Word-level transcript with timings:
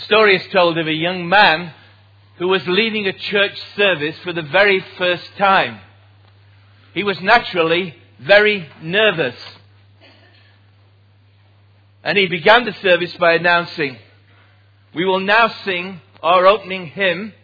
The 0.00 0.06
story 0.06 0.36
is 0.36 0.46
told 0.50 0.78
of 0.78 0.88
a 0.88 0.92
young 0.92 1.28
man 1.28 1.74
who 2.38 2.48
was 2.48 2.66
leading 2.66 3.06
a 3.06 3.12
church 3.12 3.60
service 3.76 4.16
for 4.24 4.32
the 4.32 4.40
very 4.42 4.80
first 4.96 5.36
time. 5.36 5.78
He 6.94 7.04
was 7.04 7.20
naturally 7.20 7.94
very 8.18 8.66
nervous. 8.80 9.36
And 12.02 12.16
he 12.16 12.28
began 12.28 12.64
the 12.64 12.72
service 12.80 13.14
by 13.18 13.34
announcing, 13.34 13.98
We 14.94 15.04
will 15.04 15.20
now 15.20 15.48
sing 15.64 16.00
our 16.22 16.46
opening 16.46 16.86
hymn, 16.86 17.34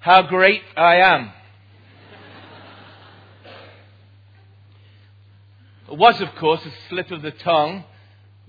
How 0.00 0.22
Great 0.22 0.62
I 0.78 0.96
Am. 0.96 1.30
It 5.92 5.98
was, 5.98 6.20
of 6.22 6.34
course, 6.36 6.64
a 6.64 6.72
slip 6.88 7.10
of 7.10 7.20
the 7.20 7.32
tongue 7.32 7.84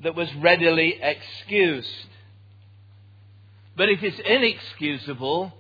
that 0.02 0.16
was 0.16 0.34
readily 0.36 0.98
excused. 1.02 1.90
But 3.80 3.88
it 3.88 4.04
is 4.04 4.20
inexcusable 4.20 5.54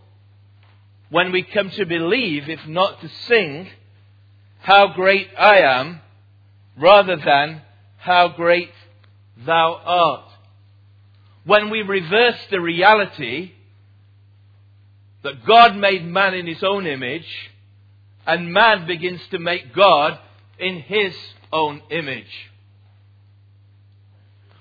when 1.10 1.32
we 1.32 1.42
come 1.42 1.70
to 1.70 1.86
believe, 1.86 2.50
if 2.50 2.68
not 2.68 3.00
to 3.00 3.08
sing, 3.08 3.70
how 4.60 4.88
great 4.88 5.30
I 5.40 5.60
am, 5.60 6.02
rather 6.78 7.16
than 7.16 7.62
how 7.96 8.28
great 8.28 8.72
thou 9.46 9.82
art. 9.86 10.30
When 11.46 11.70
we 11.70 11.82
reverse 11.82 12.36
the 12.52 12.60
reality 12.60 13.54
that 15.24 15.46
God 15.46 15.78
made 15.78 16.06
man 16.06 16.34
in 16.34 16.46
his 16.46 16.62
own 16.62 16.88
image, 16.88 17.50
and 18.28 18.52
man 18.52 18.86
begins 18.86 19.22
to 19.32 19.40
make 19.40 19.74
God 19.74 20.20
in 20.60 20.82
his 20.82 21.16
own 21.54 21.82
image. 21.90 22.50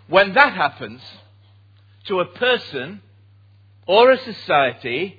When 0.07 0.35
that 0.35 0.53
happens 0.53 1.01
to 2.07 2.21
a 2.21 2.25
person 2.25 3.03
or 3.89 4.11
a 4.13 4.23
society, 4.23 5.17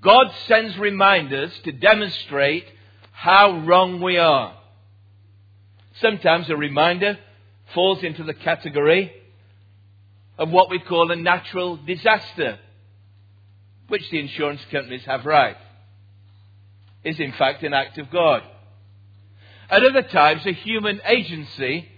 God 0.00 0.32
sends 0.48 0.78
reminders 0.78 1.52
to 1.64 1.72
demonstrate 1.72 2.64
how 3.12 3.60
wrong 3.60 4.00
we 4.00 4.16
are. 4.16 4.56
Sometimes 6.00 6.48
a 6.48 6.56
reminder 6.56 7.18
falls 7.74 8.02
into 8.02 8.24
the 8.24 8.32
category 8.32 9.12
of 10.38 10.48
what 10.48 10.70
we 10.70 10.78
call 10.78 11.10
a 11.10 11.16
natural 11.16 11.76
disaster, 11.76 12.58
which 13.88 14.08
the 14.10 14.18
insurance 14.18 14.62
companies 14.72 15.04
have 15.04 15.26
right, 15.26 15.58
is 17.04 17.20
in 17.20 17.32
fact 17.32 17.62
an 17.62 17.74
act 17.74 17.98
of 17.98 18.10
God. 18.10 18.42
At 19.68 19.84
other 19.84 20.02
times, 20.02 20.46
a 20.46 20.52
human 20.52 21.02
agency 21.04 21.88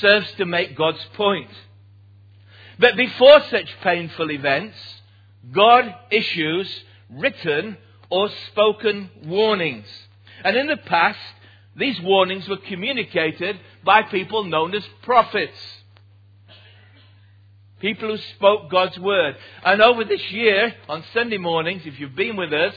serves 0.00 0.32
to 0.32 0.44
make 0.44 0.76
God's 0.76 1.04
point. 1.14 1.50
But 2.78 2.96
before 2.96 3.40
such 3.50 3.68
painful 3.82 4.30
events, 4.30 4.76
God 5.52 5.94
issues 6.10 6.68
written 7.10 7.76
or 8.10 8.28
spoken 8.48 9.10
warnings. 9.24 9.86
And 10.44 10.56
in 10.56 10.66
the 10.66 10.76
past, 10.76 11.18
these 11.76 12.00
warnings 12.00 12.48
were 12.48 12.56
communicated 12.56 13.58
by 13.84 14.02
people 14.02 14.44
known 14.44 14.74
as 14.74 14.84
prophets. 15.02 15.58
People 17.80 18.10
who 18.10 18.16
spoke 18.36 18.70
God's 18.70 18.98
word. 18.98 19.36
And 19.64 19.82
over 19.82 20.04
this 20.04 20.30
year, 20.30 20.74
on 20.88 21.04
Sunday 21.12 21.38
mornings, 21.38 21.82
if 21.84 21.98
you've 22.00 22.14
been 22.14 22.36
with 22.36 22.52
us, 22.52 22.74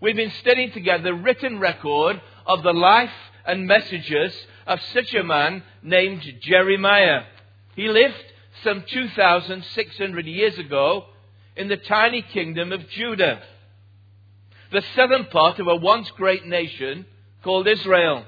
we've 0.00 0.16
been 0.16 0.32
studying 0.40 0.72
together 0.72 1.04
the 1.04 1.14
written 1.14 1.58
record 1.58 2.20
of 2.46 2.62
the 2.62 2.72
life 2.72 3.12
and 3.46 3.66
messages 3.66 4.34
of 4.66 4.80
such 4.92 5.14
a 5.14 5.22
man 5.22 5.62
named 5.82 6.22
Jeremiah. 6.42 7.22
He 7.76 7.88
lived 7.88 8.14
some 8.64 8.84
2,600 8.88 10.26
years 10.26 10.58
ago 10.58 11.04
in 11.56 11.68
the 11.68 11.76
tiny 11.76 12.22
kingdom 12.22 12.72
of 12.72 12.88
Judah, 12.88 13.40
the 14.72 14.82
southern 14.96 15.26
part 15.26 15.60
of 15.60 15.68
a 15.68 15.76
once 15.76 16.10
great 16.10 16.46
nation 16.46 17.06
called 17.44 17.68
Israel, 17.68 18.24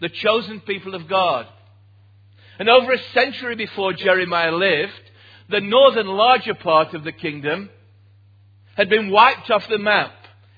the 0.00 0.08
chosen 0.08 0.60
people 0.60 0.94
of 0.94 1.08
God. 1.08 1.46
And 2.58 2.68
over 2.68 2.92
a 2.92 3.02
century 3.14 3.54
before 3.54 3.94
Jeremiah 3.94 4.52
lived, 4.52 4.92
the 5.48 5.60
northern 5.60 6.08
larger 6.08 6.54
part 6.54 6.92
of 6.92 7.04
the 7.04 7.12
kingdom 7.12 7.70
had 8.76 8.90
been 8.90 9.10
wiped 9.10 9.50
off 9.50 9.66
the 9.68 9.78
map. 9.78 10.12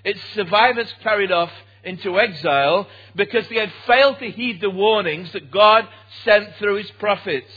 Its 0.04 0.20
survivors 0.34 0.92
carried 1.02 1.30
off 1.30 1.52
into 1.84 2.18
exile 2.18 2.88
because 3.14 3.46
they 3.48 3.58
had 3.58 3.72
failed 3.86 4.18
to 4.18 4.30
heed 4.30 4.60
the 4.60 4.70
warnings 4.70 5.32
that 5.32 5.50
God 5.50 5.86
sent 6.24 6.56
through 6.56 6.76
his 6.76 6.90
prophets. 6.92 7.50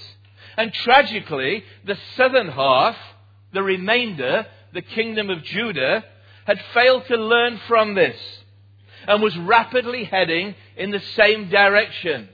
And 0.58 0.74
tragically, 0.74 1.64
the 1.86 1.98
southern 2.16 2.50
half, 2.50 2.96
the 3.54 3.64
remainder, 3.64 4.46
the 4.74 4.82
kingdom 4.82 5.30
of 5.30 5.44
Judah, 5.44 6.04
had 6.46 6.62
failed 6.74 7.06
to 7.08 7.18
learn 7.18 7.60
from 7.68 7.96
this 7.96 8.18
and 9.08 9.22
was 9.22 9.38
rapidly 9.38 10.04
heading 10.04 10.56
in 10.78 10.92
the 10.92 11.02
same 11.16 11.50
direction. 11.50 12.30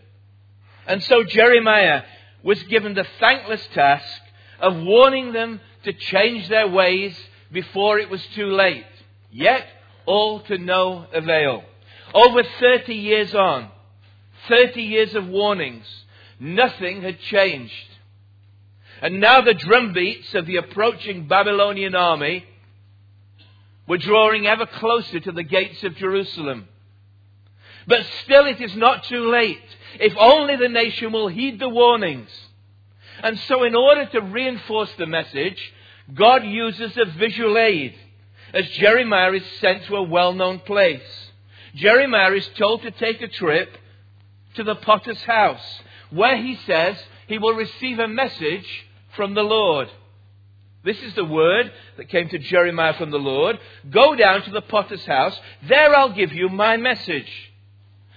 And 0.88 1.04
so 1.04 1.24
Jeremiah 1.24 2.04
was 2.44 2.62
given 2.64 2.94
the 2.94 3.08
thankless 3.20 3.66
task 3.74 4.22
of 4.59 4.76
warning 4.78 5.32
them 5.32 5.59
to 5.84 5.94
change 5.94 6.48
their 6.50 6.68
ways 6.68 7.16
before 7.52 8.00
it 8.00 8.09
was 8.09 8.26
too 8.36 8.48
late. 8.48 8.86
Yet, 9.32 9.66
all 10.06 10.42
to 10.42 10.58
no 10.58 11.06
avail. 11.14 11.64
Over 12.14 12.44
30 12.44 12.94
years 12.94 13.34
on, 13.34 13.70
30 14.48 14.82
years 14.82 15.16
of 15.16 15.28
warnings, 15.28 15.86
nothing 16.40 17.02
had 17.02 17.20
changed. 17.20 17.91
And 19.01 19.19
now 19.19 19.41
the 19.41 19.56
drumbeats 19.56 20.35
of 20.35 20.45
the 20.45 20.57
approaching 20.57 21.28
Babylonian 21.28 21.95
army 21.95 22.45
were 23.88 23.97
drawing 23.97 24.45
ever 24.45 24.67
closer 24.67 25.19
to 25.19 25.31
the 25.31 25.44
gates 25.44 25.84
of 25.84 25.95
Jerusalem. 25.95 26.67
But 27.88 28.06
still 28.23 28.45
it 28.45 28.61
is 28.61 28.75
not 28.75 29.06
too 29.06 29.31
late, 29.31 29.63
if 30.00 30.13
only 30.17 30.56
the 30.56 30.69
nation 30.69 31.11
will 31.11 31.28
heed 31.28 31.59
the 31.59 31.67
warnings. 31.67 32.29
And 33.23 33.40
so 33.40 33.63
in 33.63 33.75
order 33.75 34.06
to 34.06 34.22
reinforce 34.22 34.91
the 34.97 35.07
message, 35.07 35.59
God 36.13 36.45
uses 36.45 36.95
a 36.95 37.06
visual 37.06 37.57
aid 37.57 37.95
as 38.53 38.69
Jeremiah 38.69 39.34
is 39.34 39.44
sent 39.59 39.85
to 39.85 39.95
a 39.95 40.03
well-known 40.03 40.59
place. 40.59 41.31
Jeremiah 41.73 42.34
is 42.34 42.47
told 42.57 42.84
to 42.84 42.91
take 42.91 43.22
a 43.22 43.28
trip 43.28 43.78
to 44.56 44.63
the 44.63 44.75
potter's 44.75 45.22
house, 45.23 45.81
where 46.11 46.38
he 46.38 46.57
says 46.67 46.97
he 47.28 47.38
will 47.38 47.53
receive 47.53 47.97
a 47.97 48.07
message 48.07 48.67
from 49.16 49.33
the 49.33 49.44
Lord. 49.44 49.89
This 50.83 51.01
is 51.01 51.13
the 51.13 51.25
word 51.25 51.72
that 51.97 52.09
came 52.09 52.27
to 52.29 52.39
Jeremiah 52.39 52.95
from 52.95 53.11
the 53.11 53.19
Lord. 53.19 53.59
Go 53.89 54.16
down 54.16 54.41
to 54.44 54.51
the 54.51 54.61
potter's 54.61 55.05
house. 55.05 55.39
There 55.67 55.95
I'll 55.95 56.13
give 56.13 56.33
you 56.33 56.49
my 56.49 56.77
message. 56.77 57.31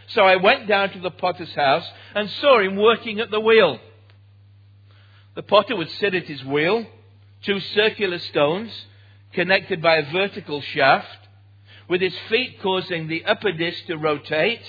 So 0.09 0.23
I 0.23 0.37
went 0.37 0.67
down 0.67 0.91
to 0.91 1.01
the 1.01 1.11
potter's 1.11 1.55
house 1.55 1.87
and 2.15 2.31
saw 2.31 2.61
him 2.61 2.77
working 2.77 3.21
at 3.21 3.31
the 3.31 3.41
wheel. 3.41 3.79
The 5.35 5.43
potter 5.43 5.77
would 5.77 5.91
sit 5.91 6.15
at 6.15 6.25
his 6.25 6.45
wheel, 6.45 6.87
two 7.43 7.61
circular 7.61 8.19
stones 8.19 8.71
connected 9.33 9.83
by 9.83 9.97
a 9.97 10.13
vertical 10.13 10.63
shaft 10.63 11.19
with 11.89 12.01
his 12.01 12.15
feet 12.31 12.61
causing 12.63 13.09
the 13.09 13.25
upper 13.25 13.53
disc 13.53 13.85
to 13.87 13.97
rotate, 13.97 14.63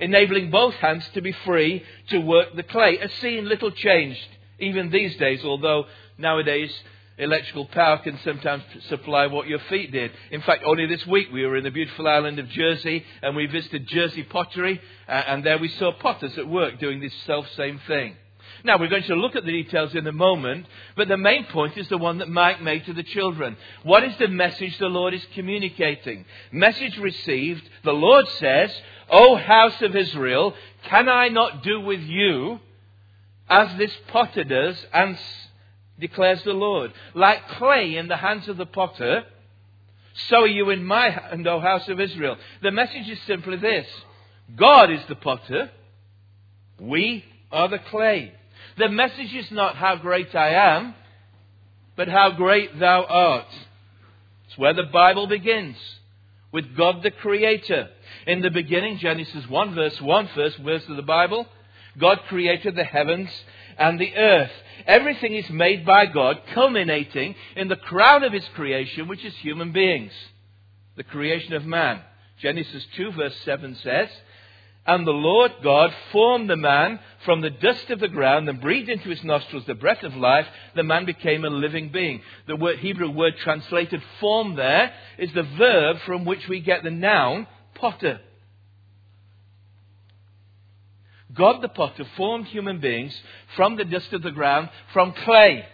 enabling 0.00 0.50
both 0.50 0.74
hands 0.74 1.08
to 1.14 1.22
be 1.22 1.32
free 1.32 1.82
to 2.08 2.18
work 2.18 2.54
the 2.54 2.62
clay. 2.62 2.98
A 2.98 3.08
scene 3.08 3.48
little 3.48 3.70
changed 3.70 4.28
even 4.62 4.90
these 4.90 5.16
days, 5.16 5.44
although 5.44 5.86
nowadays 6.18 6.72
electrical 7.18 7.66
power 7.66 7.98
can 7.98 8.18
sometimes 8.24 8.62
supply 8.88 9.26
what 9.26 9.46
your 9.46 9.58
feet 9.70 9.92
did. 9.92 10.10
In 10.30 10.40
fact, 10.42 10.64
only 10.64 10.86
this 10.86 11.06
week 11.06 11.28
we 11.32 11.44
were 11.44 11.56
in 11.56 11.64
the 11.64 11.70
beautiful 11.70 12.08
island 12.08 12.38
of 12.38 12.48
Jersey 12.48 13.04
and 13.22 13.36
we 13.36 13.46
visited 13.46 13.86
Jersey 13.86 14.22
Pottery, 14.22 14.80
and 15.06 15.44
there 15.44 15.58
we 15.58 15.68
saw 15.68 15.92
potters 15.92 16.36
at 16.38 16.48
work 16.48 16.78
doing 16.78 17.00
this 17.00 17.14
self 17.26 17.46
same 17.50 17.80
thing. 17.86 18.16
Now, 18.64 18.78
we're 18.78 18.88
going 18.88 19.02
to 19.04 19.16
look 19.16 19.34
at 19.34 19.44
the 19.44 19.50
details 19.50 19.94
in 19.94 20.06
a 20.06 20.12
moment, 20.12 20.66
but 20.94 21.08
the 21.08 21.16
main 21.16 21.46
point 21.46 21.76
is 21.76 21.88
the 21.88 21.98
one 21.98 22.18
that 22.18 22.28
Mike 22.28 22.62
made 22.62 22.84
to 22.86 22.92
the 22.92 23.02
children. 23.02 23.56
What 23.82 24.04
is 24.04 24.16
the 24.18 24.28
message 24.28 24.78
the 24.78 24.86
Lord 24.86 25.14
is 25.14 25.26
communicating? 25.34 26.24
Message 26.52 26.96
received, 26.98 27.68
the 27.82 27.92
Lord 27.92 28.28
says, 28.28 28.72
O 29.10 29.34
house 29.34 29.82
of 29.82 29.96
Israel, 29.96 30.54
can 30.84 31.08
I 31.08 31.28
not 31.28 31.64
do 31.64 31.80
with 31.80 32.00
you 32.02 32.60
as 33.52 33.76
this 33.76 33.92
potter 34.08 34.44
does, 34.44 34.86
and 34.94 35.18
declares 36.00 36.42
the 36.42 36.54
Lord? 36.54 36.90
Like 37.14 37.46
clay 37.48 37.96
in 37.96 38.08
the 38.08 38.16
hands 38.16 38.48
of 38.48 38.56
the 38.56 38.64
potter, 38.64 39.24
so 40.28 40.42
are 40.42 40.46
you 40.46 40.70
in 40.70 40.84
my 40.84 41.10
hand, 41.10 41.46
O 41.46 41.60
house 41.60 41.86
of 41.88 42.00
Israel. 42.00 42.36
The 42.62 42.70
message 42.70 43.08
is 43.08 43.18
simply 43.26 43.58
this 43.58 43.86
God 44.56 44.90
is 44.90 45.00
the 45.06 45.16
potter, 45.16 45.70
we 46.80 47.24
are 47.50 47.68
the 47.68 47.78
clay. 47.78 48.32
The 48.78 48.88
message 48.88 49.34
is 49.34 49.50
not 49.50 49.76
how 49.76 49.96
great 49.96 50.34
I 50.34 50.54
am, 50.76 50.94
but 51.94 52.08
how 52.08 52.30
great 52.30 52.78
thou 52.78 53.04
art. 53.04 53.52
It's 54.46 54.56
where 54.56 54.72
the 54.72 54.84
Bible 54.84 55.26
begins. 55.26 55.76
With 56.52 56.74
God 56.74 57.02
the 57.02 57.10
Creator. 57.10 57.88
In 58.26 58.40
the 58.40 58.50
beginning, 58.50 58.98
Genesis 58.98 59.48
1 59.48 59.74
verse 59.74 60.00
1, 60.00 60.28
first 60.34 60.58
verse 60.58 60.86
of 60.88 60.96
the 60.96 61.02
Bible, 61.02 61.46
God 61.98 62.20
created 62.28 62.74
the 62.74 62.84
heavens 62.84 63.28
and 63.78 63.98
the 63.98 64.14
earth. 64.14 64.50
Everything 64.86 65.34
is 65.34 65.48
made 65.50 65.84
by 65.84 66.06
God, 66.06 66.40
culminating 66.54 67.34
in 67.56 67.68
the 67.68 67.76
crown 67.76 68.24
of 68.24 68.32
his 68.32 68.46
creation, 68.54 69.08
which 69.08 69.24
is 69.24 69.34
human 69.36 69.72
beings, 69.72 70.12
the 70.96 71.04
creation 71.04 71.54
of 71.54 71.64
man. 71.64 72.00
Genesis 72.40 72.84
2, 72.96 73.12
verse 73.12 73.36
7 73.44 73.76
says, 73.76 74.08
And 74.86 75.06
the 75.06 75.12
Lord 75.12 75.52
God 75.62 75.92
formed 76.10 76.50
the 76.50 76.56
man 76.56 76.98
from 77.24 77.40
the 77.40 77.50
dust 77.50 77.90
of 77.90 78.00
the 78.00 78.08
ground 78.08 78.48
and 78.48 78.60
breathed 78.60 78.88
into 78.88 79.10
his 79.10 79.22
nostrils 79.22 79.64
the 79.66 79.74
breath 79.74 80.02
of 80.02 80.16
life. 80.16 80.46
The 80.74 80.82
man 80.82 81.04
became 81.04 81.44
a 81.44 81.50
living 81.50 81.90
being. 81.90 82.22
The 82.48 82.56
word, 82.56 82.78
Hebrew 82.80 83.10
word 83.10 83.34
translated 83.38 84.02
form 84.18 84.56
there 84.56 84.92
is 85.18 85.32
the 85.32 85.44
verb 85.44 85.98
from 86.04 86.24
which 86.24 86.48
we 86.48 86.60
get 86.60 86.82
the 86.82 86.90
noun 86.90 87.46
potter. 87.74 88.20
God 91.34 91.62
the 91.62 91.68
potter 91.68 92.04
formed 92.16 92.46
human 92.46 92.80
beings 92.80 93.18
from 93.56 93.76
the 93.76 93.84
dust 93.84 94.12
of 94.12 94.22
the 94.22 94.30
ground, 94.30 94.68
from 94.92 95.12
clay. 95.12 95.64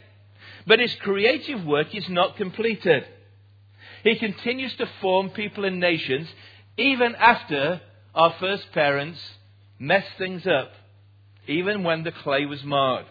But 0.67 0.81
his 0.81 0.95
creative 0.97 1.65
work 1.65 1.95
is 1.95 2.09
not 2.09 2.37
completed. 2.37 3.05
He 4.05 4.17
continues 4.17 4.75
to 4.77 4.89
form 5.01 5.31
people 5.31 5.65
and 5.65 5.81
nations 5.81 6.29
even 6.77 7.15
after 7.17 7.81
our 8.15 8.35
first 8.39 8.71
parents 8.73 9.19
messed 9.79 10.17
things 10.17 10.47
up, 10.47 10.71
even 11.47 11.83
when 11.83 12.05
the 12.05 12.13
clay 12.13 12.47
was 12.47 12.63
marred. 12.63 13.07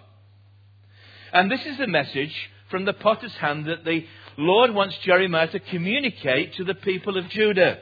And 1.34 1.52
this 1.52 1.66
is 1.66 1.78
the 1.78 1.88
message 1.88 2.34
from 2.70 2.86
the 2.86 2.94
potter's 2.94 3.34
hand 3.34 3.66
that 3.66 3.84
the 3.84 4.06
Lord 4.38 4.74
wants 4.74 4.98
Jeremiah 5.00 5.48
to 5.48 5.60
communicate 5.60 6.56
to 6.56 6.64
the 6.64 6.76
people 6.76 7.18
of 7.18 7.30
Judah. 7.30 7.80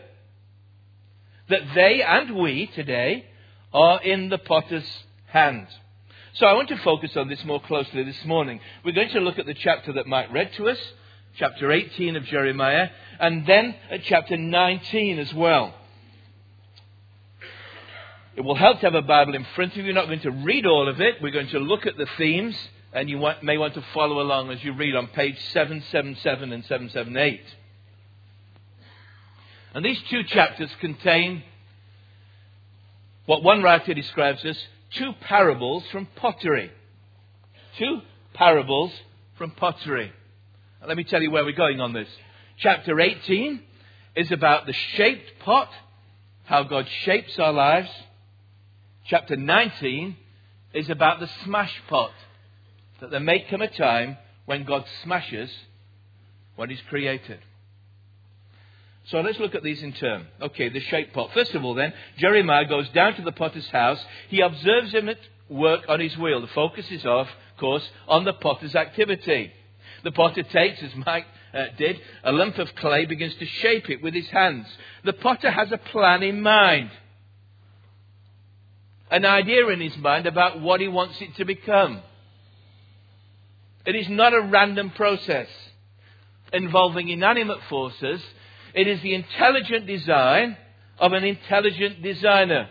That 1.49 1.61
they 1.75 2.01
and 2.01 2.35
we 2.35 2.67
today 2.67 3.25
are 3.75 4.01
in 4.01 4.29
the 4.29 4.37
potter's 4.37 4.89
hand. 5.27 5.67
So 6.35 6.45
I 6.45 6.53
want 6.53 6.69
to 6.69 6.77
focus 6.77 7.15
on 7.17 7.27
this 7.27 7.43
more 7.43 7.61
closely 7.61 8.03
this 8.03 8.23
morning. 8.23 8.61
We're 8.85 8.93
going 8.93 9.09
to 9.09 9.19
look 9.19 9.37
at 9.37 9.45
the 9.45 9.53
chapter 9.53 9.91
that 9.93 10.07
Mike 10.07 10.31
read 10.31 10.53
to 10.53 10.69
us, 10.69 10.77
chapter 11.37 11.69
18 11.73 12.15
of 12.15 12.23
Jeremiah, 12.23 12.89
and 13.19 13.45
then 13.45 13.75
at 13.91 14.03
chapter 14.03 14.37
19 14.37 15.19
as 15.19 15.33
well. 15.33 15.75
It 18.37 18.41
will 18.41 18.55
help 18.55 18.79
to 18.79 18.85
have 18.85 18.95
a 18.95 19.01
Bible 19.01 19.35
in 19.35 19.45
front 19.55 19.73
of 19.73 19.77
you. 19.79 19.83
We're 19.83 19.93
not 19.93 20.07
going 20.07 20.21
to 20.21 20.31
read 20.31 20.65
all 20.65 20.87
of 20.87 21.01
it. 21.01 21.21
We're 21.21 21.31
going 21.31 21.49
to 21.49 21.59
look 21.59 21.85
at 21.85 21.97
the 21.97 22.07
themes, 22.17 22.55
and 22.93 23.09
you 23.09 23.17
may 23.41 23.57
want 23.57 23.73
to 23.73 23.83
follow 23.93 24.21
along 24.21 24.51
as 24.51 24.63
you 24.63 24.71
read 24.73 24.95
on 24.95 25.07
page 25.07 25.37
777 25.51 26.53
and 26.53 26.63
778. 26.63 27.41
And 29.73 29.83
these 29.83 30.01
two 30.09 30.23
chapters 30.23 30.69
contain 30.79 31.43
what 33.25 33.43
one 33.43 33.63
writer 33.63 33.93
describes 33.93 34.43
as 34.45 34.57
two 34.97 35.13
parables 35.21 35.83
from 35.91 36.07
pottery. 36.15 36.71
Two 37.77 38.01
parables 38.33 38.91
from 39.37 39.51
pottery. 39.51 40.11
Let 40.85 40.97
me 40.97 41.03
tell 41.03 41.21
you 41.21 41.31
where 41.31 41.43
we're 41.43 41.53
going 41.53 41.81
on 41.81 41.93
this. 41.93 42.07
Chapter 42.57 42.99
18 42.99 43.61
is 44.15 44.31
about 44.31 44.65
the 44.65 44.73
shaped 44.95 45.39
pot, 45.39 45.69
how 46.45 46.63
God 46.63 46.87
shapes 47.03 47.39
our 47.39 47.51
lives. 47.51 47.89
Chapter 49.07 49.35
19 49.35 50.15
is 50.73 50.89
about 50.89 51.19
the 51.19 51.29
smash 51.43 51.73
pot, 51.89 52.11
that 53.01 53.09
there 53.09 53.19
may 53.19 53.45
come 53.49 53.61
a 53.61 53.67
time 53.67 54.17
when 54.45 54.63
God 54.63 54.85
smashes 55.03 55.49
what 56.55 56.69
He's 56.69 56.81
created. 56.87 57.39
So 59.05 59.21
let's 59.21 59.39
look 59.39 59.53
at 59.53 59.63
these 59.63 59.83
in 59.83 59.93
turn. 59.93 60.25
Okay, 60.41 60.69
the 60.69 60.79
shape 60.79 61.13
pot. 61.13 61.31
First 61.33 61.53
of 61.53 61.63
all, 61.63 61.75
then, 61.75 61.93
Jeremiah 62.17 62.65
goes 62.65 62.89
down 62.89 63.15
to 63.15 63.21
the 63.21 63.31
potter's 63.31 63.67
house. 63.67 64.03
He 64.29 64.41
observes 64.41 64.91
him 64.91 65.09
at 65.09 65.19
work 65.47 65.85
on 65.87 65.99
his 65.99 66.17
wheel. 66.17 66.41
The 66.41 66.47
focus 66.47 66.89
is, 66.89 67.05
of 67.05 67.27
course, 67.59 67.87
on 68.07 68.23
the 68.25 68.33
potter's 68.33 68.75
activity. 68.75 69.51
The 70.03 70.11
potter 70.11 70.41
takes, 70.41 70.81
as 70.81 70.95
Mike 70.95 71.27
uh, 71.53 71.65
did, 71.77 71.99
a 72.23 72.31
lump 72.31 72.57
of 72.57 72.73
clay, 72.75 73.05
begins 73.05 73.35
to 73.35 73.45
shape 73.45 73.89
it 73.89 74.01
with 74.01 74.15
his 74.15 74.27
hands. 74.29 74.65
The 75.03 75.13
potter 75.13 75.51
has 75.51 75.71
a 75.71 75.77
plan 75.77 76.23
in 76.23 76.41
mind, 76.41 76.89
an 79.11 79.25
idea 79.25 79.67
in 79.67 79.81
his 79.81 79.95
mind 79.97 80.25
about 80.25 80.61
what 80.61 80.81
he 80.81 80.87
wants 80.87 81.21
it 81.21 81.35
to 81.35 81.45
become. 81.45 82.01
It 83.85 83.95
is 83.95 84.09
not 84.09 84.33
a 84.33 84.41
random 84.41 84.89
process 84.89 85.47
involving 86.51 87.09
inanimate 87.09 87.59
forces 87.69 88.21
it 88.75 88.87
is 88.87 89.01
the 89.01 89.15
intelligent 89.15 89.87
design 89.87 90.57
of 90.99 91.13
an 91.13 91.23
intelligent 91.23 92.03
designer. 92.03 92.69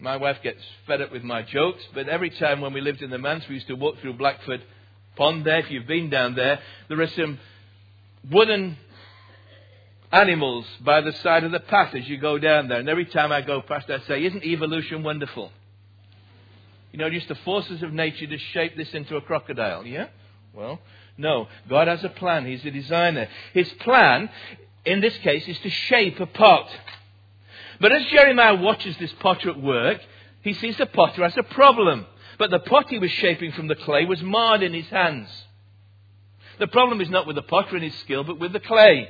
My 0.00 0.16
wife 0.16 0.38
gets 0.42 0.60
fed 0.86 1.00
up 1.00 1.12
with 1.12 1.22
my 1.22 1.42
jokes, 1.42 1.82
but 1.94 2.08
every 2.08 2.30
time 2.30 2.60
when 2.60 2.72
we 2.72 2.80
lived 2.80 3.02
in 3.02 3.10
the 3.10 3.18
manse, 3.18 3.44
we 3.48 3.54
used 3.54 3.68
to 3.68 3.74
walk 3.74 4.00
through 4.00 4.14
Blackford 4.14 4.62
Pond 5.16 5.44
there. 5.44 5.58
If 5.58 5.70
you've 5.70 5.86
been 5.86 6.10
down 6.10 6.34
there, 6.34 6.58
there 6.88 7.00
are 7.00 7.06
some 7.08 7.38
wooden 8.30 8.76
animals 10.10 10.64
by 10.80 11.00
the 11.00 11.12
side 11.12 11.44
of 11.44 11.52
the 11.52 11.60
path 11.60 11.94
as 11.94 12.08
you 12.08 12.18
go 12.18 12.38
down 12.38 12.68
there. 12.68 12.78
And 12.78 12.88
every 12.88 13.06
time 13.06 13.30
I 13.30 13.42
go 13.42 13.60
past, 13.60 13.90
I 13.90 13.98
say, 14.06 14.24
Isn't 14.24 14.44
evolution 14.44 15.02
wonderful? 15.02 15.52
You 16.92 16.98
know, 16.98 17.10
just 17.10 17.28
the 17.28 17.34
forces 17.36 17.82
of 17.82 17.92
nature 17.92 18.26
to 18.26 18.38
shape 18.38 18.76
this 18.76 18.92
into 18.94 19.16
a 19.16 19.20
crocodile. 19.20 19.84
Yeah? 19.84 20.08
Well, 20.52 20.78
no, 21.16 21.48
God 21.68 21.88
has 21.88 22.02
a 22.02 22.08
plan. 22.08 22.46
He's 22.46 22.64
a 22.64 22.70
designer. 22.70 23.28
His 23.52 23.68
plan, 23.80 24.28
in 24.84 25.00
this 25.00 25.16
case, 25.18 25.46
is 25.46 25.58
to 25.60 25.70
shape 25.70 26.18
a 26.18 26.26
pot. 26.26 26.68
But 27.80 27.92
as 27.92 28.04
Jeremiah 28.06 28.56
watches 28.56 28.96
this 28.98 29.12
potter 29.20 29.50
at 29.50 29.60
work, 29.60 30.00
he 30.42 30.52
sees 30.54 30.76
the 30.76 30.86
potter 30.86 31.22
has 31.22 31.36
a 31.36 31.42
problem. 31.42 32.06
But 32.38 32.50
the 32.50 32.58
pot 32.58 32.90
he 32.90 32.98
was 32.98 33.10
shaping 33.12 33.52
from 33.52 33.68
the 33.68 33.76
clay 33.76 34.04
was 34.04 34.22
marred 34.22 34.62
in 34.62 34.74
his 34.74 34.88
hands. 34.88 35.28
The 36.58 36.66
problem 36.66 37.00
is 37.00 37.10
not 37.10 37.26
with 37.26 37.36
the 37.36 37.42
potter 37.42 37.76
and 37.76 37.84
his 37.84 37.94
skill, 38.00 38.24
but 38.24 38.38
with 38.38 38.52
the 38.52 38.60
clay, 38.60 39.08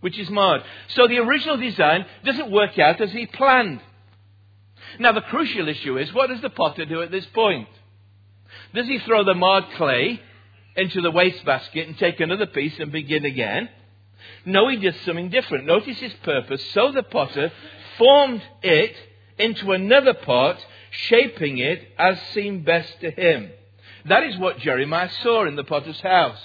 which 0.00 0.18
is 0.18 0.30
marred. 0.30 0.62
So 0.88 1.06
the 1.06 1.18
original 1.18 1.56
design 1.56 2.06
doesn't 2.24 2.50
work 2.50 2.78
out 2.78 3.00
as 3.00 3.12
he 3.12 3.26
planned. 3.26 3.80
Now, 4.98 5.12
the 5.12 5.20
crucial 5.22 5.68
issue 5.68 5.98
is 5.98 6.12
what 6.12 6.30
does 6.30 6.40
the 6.40 6.50
potter 6.50 6.84
do 6.84 7.02
at 7.02 7.10
this 7.10 7.26
point? 7.26 7.68
Does 8.72 8.86
he 8.86 8.98
throw 9.00 9.24
the 9.24 9.34
marred 9.34 9.64
clay 9.76 10.20
into 10.76 11.00
the 11.00 11.10
wastebasket 11.10 11.86
and 11.86 11.98
take 11.98 12.20
another 12.20 12.46
piece 12.46 12.78
and 12.78 12.90
begin 12.90 13.24
again. 13.24 13.68
No, 14.44 14.68
he 14.68 14.76
did 14.76 14.96
something 15.04 15.30
different. 15.30 15.66
Notice 15.66 15.98
his 15.98 16.14
purpose. 16.22 16.62
So 16.72 16.92
the 16.92 17.02
potter 17.02 17.52
formed 17.98 18.42
it 18.62 18.94
into 19.38 19.72
another 19.72 20.14
pot, 20.14 20.64
shaping 20.90 21.58
it 21.58 21.82
as 21.98 22.18
seemed 22.32 22.64
best 22.64 23.00
to 23.00 23.10
him. 23.10 23.50
That 24.06 24.24
is 24.24 24.38
what 24.38 24.58
Jeremiah 24.58 25.10
saw 25.22 25.46
in 25.46 25.56
the 25.56 25.64
potter's 25.64 26.00
house. 26.00 26.40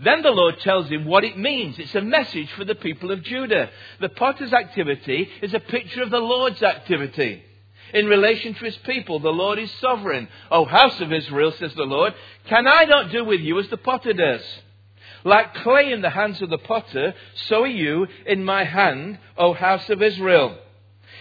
Then 0.00 0.22
the 0.22 0.30
Lord 0.30 0.58
tells 0.60 0.88
him 0.88 1.04
what 1.04 1.24
it 1.24 1.38
means. 1.38 1.78
It's 1.78 1.94
a 1.94 2.00
message 2.00 2.50
for 2.52 2.64
the 2.64 2.74
people 2.74 3.12
of 3.12 3.22
Judah. 3.22 3.70
The 4.00 4.08
potter's 4.08 4.52
activity 4.52 5.28
is 5.42 5.54
a 5.54 5.60
picture 5.60 6.02
of 6.02 6.10
the 6.10 6.18
Lord's 6.18 6.62
activity 6.62 7.44
in 7.92 8.06
relation 8.06 8.54
to 8.54 8.64
his 8.64 8.76
people. 8.78 9.20
The 9.20 9.28
Lord 9.30 9.58
is 9.58 9.70
sovereign. 9.80 10.28
O 10.50 10.64
house 10.64 11.00
of 11.00 11.12
Israel, 11.12 11.52
says 11.52 11.74
the 11.74 11.84
Lord, 11.84 12.14
can 12.46 12.66
I 12.66 12.84
not 12.84 13.10
do 13.10 13.24
with 13.24 13.40
you 13.40 13.58
as 13.58 13.68
the 13.68 13.76
potter 13.76 14.12
does? 14.12 14.42
Like 15.24 15.54
clay 15.56 15.92
in 15.92 16.02
the 16.02 16.10
hands 16.10 16.42
of 16.42 16.50
the 16.50 16.58
potter, 16.58 17.14
so 17.46 17.62
are 17.62 17.66
you 17.66 18.06
in 18.26 18.44
my 18.44 18.64
hand, 18.64 19.18
O 19.36 19.52
house 19.52 19.88
of 19.88 20.02
Israel. 20.02 20.58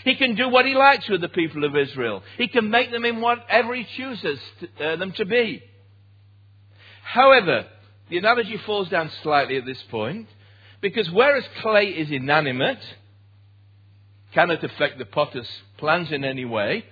He 0.04 0.16
can 0.16 0.36
do 0.36 0.50
what 0.50 0.66
he 0.66 0.74
likes 0.74 1.08
with 1.08 1.22
the 1.22 1.30
people 1.30 1.64
of 1.64 1.76
Israel. 1.76 2.24
He 2.38 2.48
can 2.48 2.70
make 2.70 2.92
them 2.92 3.06
in 3.06 3.22
whatever 3.22 3.76
he 3.76 3.84
chooses 3.84 4.40
to, 4.60 4.94
uh, 4.94 4.96
them 4.96 5.12
to 5.14 5.26
be. 5.26 5.62
However, 7.04 7.68
the 8.10 8.18
analogy 8.18 8.58
falls 8.58 8.90
down 8.90 9.12
slightly 9.22 9.58
at 9.58 9.66
this 9.66 9.82
point, 9.84 10.28
because 10.82 11.12
whereas 11.12 11.44
clay 11.62 11.88
is 11.90 12.10
inanimate, 12.10 12.82
cannot 14.34 14.64
affect 14.64 14.98
the 14.98 15.06
potter's 15.06 15.50
plans 15.82 16.12
in 16.12 16.24
any 16.24 16.46
way. 16.46 16.86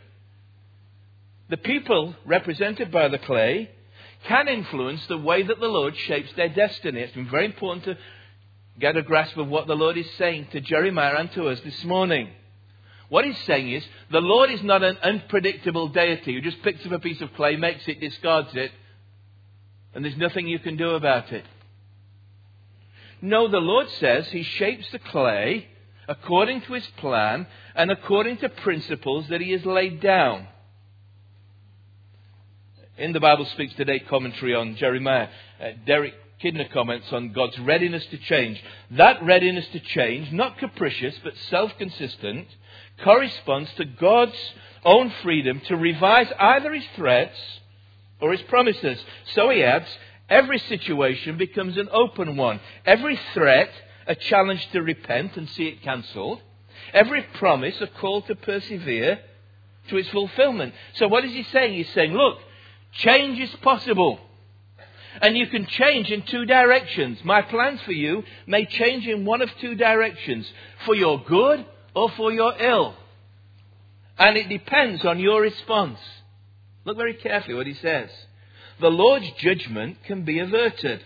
The 1.50 1.58
people 1.58 2.16
represented 2.26 2.92
by 2.92 3.08
the 3.08 3.20
clay 3.20 3.70
can 4.28 4.50
influence 4.50 5.06
the 5.08 5.18
way 5.18 5.44
that 5.44 5.60
the 5.60 5.68
Lord 5.68 5.96
shapes 5.96 6.32
their 6.36 6.50
destiny. 6.50 7.00
It's 7.00 7.14
been 7.14 7.30
very 7.30 7.46
important 7.46 7.86
to 7.86 7.98
get 8.80 8.98
a 8.98 9.02
grasp 9.02 9.38
of 9.38 9.48
what 9.48 9.68
the 9.68 9.76
Lord 9.76 9.98
is 9.98 10.10
saying 10.18 10.48
to 10.52 10.60
Jeremiah 10.60 11.16
and 11.18 11.32
to 11.34 11.48
us 11.48 11.60
this 11.62 11.84
morning. 11.86 12.30
What 13.10 13.26
he's 13.26 13.40
saying 13.46 13.72
is, 13.72 13.84
the 14.12 14.22
Lord 14.22 14.52
is 14.52 14.62
not 14.64 14.84
an 14.84 14.98
unpredictable 15.02 15.88
deity 15.88 16.34
who 16.34 16.42
just 16.42 16.62
picks 16.62 16.86
up 16.86 16.92
a 16.92 17.00
piece 17.00 17.22
of 17.22 17.34
clay, 17.36 17.56
makes 17.56 17.88
it, 17.88 18.00
discards 18.00 18.54
it, 18.54 18.72
and 19.94 20.04
there's 20.04 20.18
nothing 20.18 20.48
you 20.48 20.60
can 20.60 20.78
do 20.78 20.92
about 20.92 21.32
it. 21.32 21.46
No, 23.22 23.48
the 23.48 23.58
Lord 23.58 23.88
says 24.00 24.28
he 24.28 24.44
shapes 24.44 24.88
the 24.92 25.00
clay 25.00 25.68
according 26.10 26.62
to 26.62 26.74
his 26.74 26.88
plan 26.98 27.46
and 27.76 27.92
according 27.92 28.38
to 28.38 28.50
principles 28.50 29.28
that 29.30 29.40
he 29.40 29.52
has 29.52 29.64
laid 29.64 30.02
down. 30.02 30.48
In 32.98 33.14
the 33.14 33.20
Bible 33.20 33.46
Speaks 33.46 33.76
Today 33.76 34.00
commentary 34.00 34.56
on 34.56 34.76
Jeremiah, 34.76 35.30
uh, 35.62 35.68
Derek 35.86 36.16
Kidner 36.44 36.70
comments 36.74 37.06
on 37.12 37.32
God's 37.32 37.60
readiness 37.60 38.06
to 38.08 38.18
change. 38.18 38.62
That 38.92 39.24
readiness 39.24 39.68
to 39.72 39.80
change, 39.80 40.32
not 40.32 40.58
capricious 40.58 41.16
but 41.24 41.34
self 41.50 41.72
consistent, 41.78 42.48
corresponds 43.04 43.72
to 43.78 43.86
God's 43.86 44.54
own 44.84 45.14
freedom 45.22 45.62
to 45.68 45.78
revise 45.78 46.28
either 46.40 46.74
his 46.74 46.86
threats 46.96 47.38
or 48.20 48.32
his 48.32 48.42
promises. 48.44 49.00
So 49.36 49.50
he 49.50 49.64
adds, 49.64 49.86
every 50.28 50.60
situation 50.60 51.38
becomes 51.38 51.78
an 51.78 51.88
open 51.92 52.36
one. 52.36 52.60
Every 52.86 53.20
threat, 53.34 53.70
a 54.10 54.16
challenge 54.16 54.68
to 54.72 54.82
repent 54.82 55.38
and 55.38 55.48
see 55.50 55.68
it 55.68 55.84
cancelled. 55.84 56.42
Every 56.94 57.22
promise, 57.36 57.80
a 57.80 57.88
call 57.88 58.24
to 58.24 58.36
persevere 58.36 59.20
to 59.90 59.98
its 59.98 60.10
fulfillment. 60.10 60.74
So 60.96 61.08
what 61.08 61.24
is 61.24 61.32
he 61.32 61.44
saying? 61.44 61.74
He's 61.74 61.94
saying, 61.94 62.14
look, 62.14 62.40
change 62.92 63.40
is 63.40 63.56
possible. 63.62 64.20
And 65.22 65.38
you 65.38 65.46
can 65.48 65.68
change 65.68 66.10
in 66.10 66.24
two 66.24 66.46
directions. 66.46 67.20
My 67.24 67.44
plans 67.44 67.82
for 67.82 67.92
you 67.92 68.24
may 68.48 68.66
change 68.66 69.08
in 69.08 69.26
one 69.26 69.44
of 69.44 69.50
two 69.62 69.76
directions 69.76 70.52
for 70.86 70.96
your 70.96 71.24
good 71.24 71.64
or 71.94 72.10
for 72.12 72.32
your 72.32 72.54
ill. 72.60 72.96
And 74.18 74.38
it 74.38 74.50
depends 74.50 75.06
on 75.06 75.20
your 75.20 75.42
response. 75.42 76.00
Look 76.84 76.98
very 76.98 77.14
carefully 77.14 77.56
what 77.56 77.68
he 77.68 77.76
says. 77.76 78.10
The 78.80 78.90
Lord's 78.90 79.30
judgment 79.38 80.04
can 80.04 80.24
be 80.24 80.40
averted. 80.40 81.04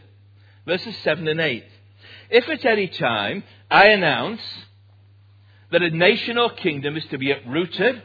Verses 0.65 0.95
7 1.03 1.27
and 1.27 1.41
8. 1.41 1.65
If 2.33 2.49
at 2.49 2.65
any 2.65 2.87
time 2.87 3.43
I 3.69 3.89
announce 3.89 4.41
that 5.71 5.83
a 5.83 5.91
nation 5.91 6.39
or 6.39 6.49
kingdom 6.49 6.97
is 6.97 7.05
to 7.11 7.19
be 7.19 7.29
uprooted, 7.29 8.01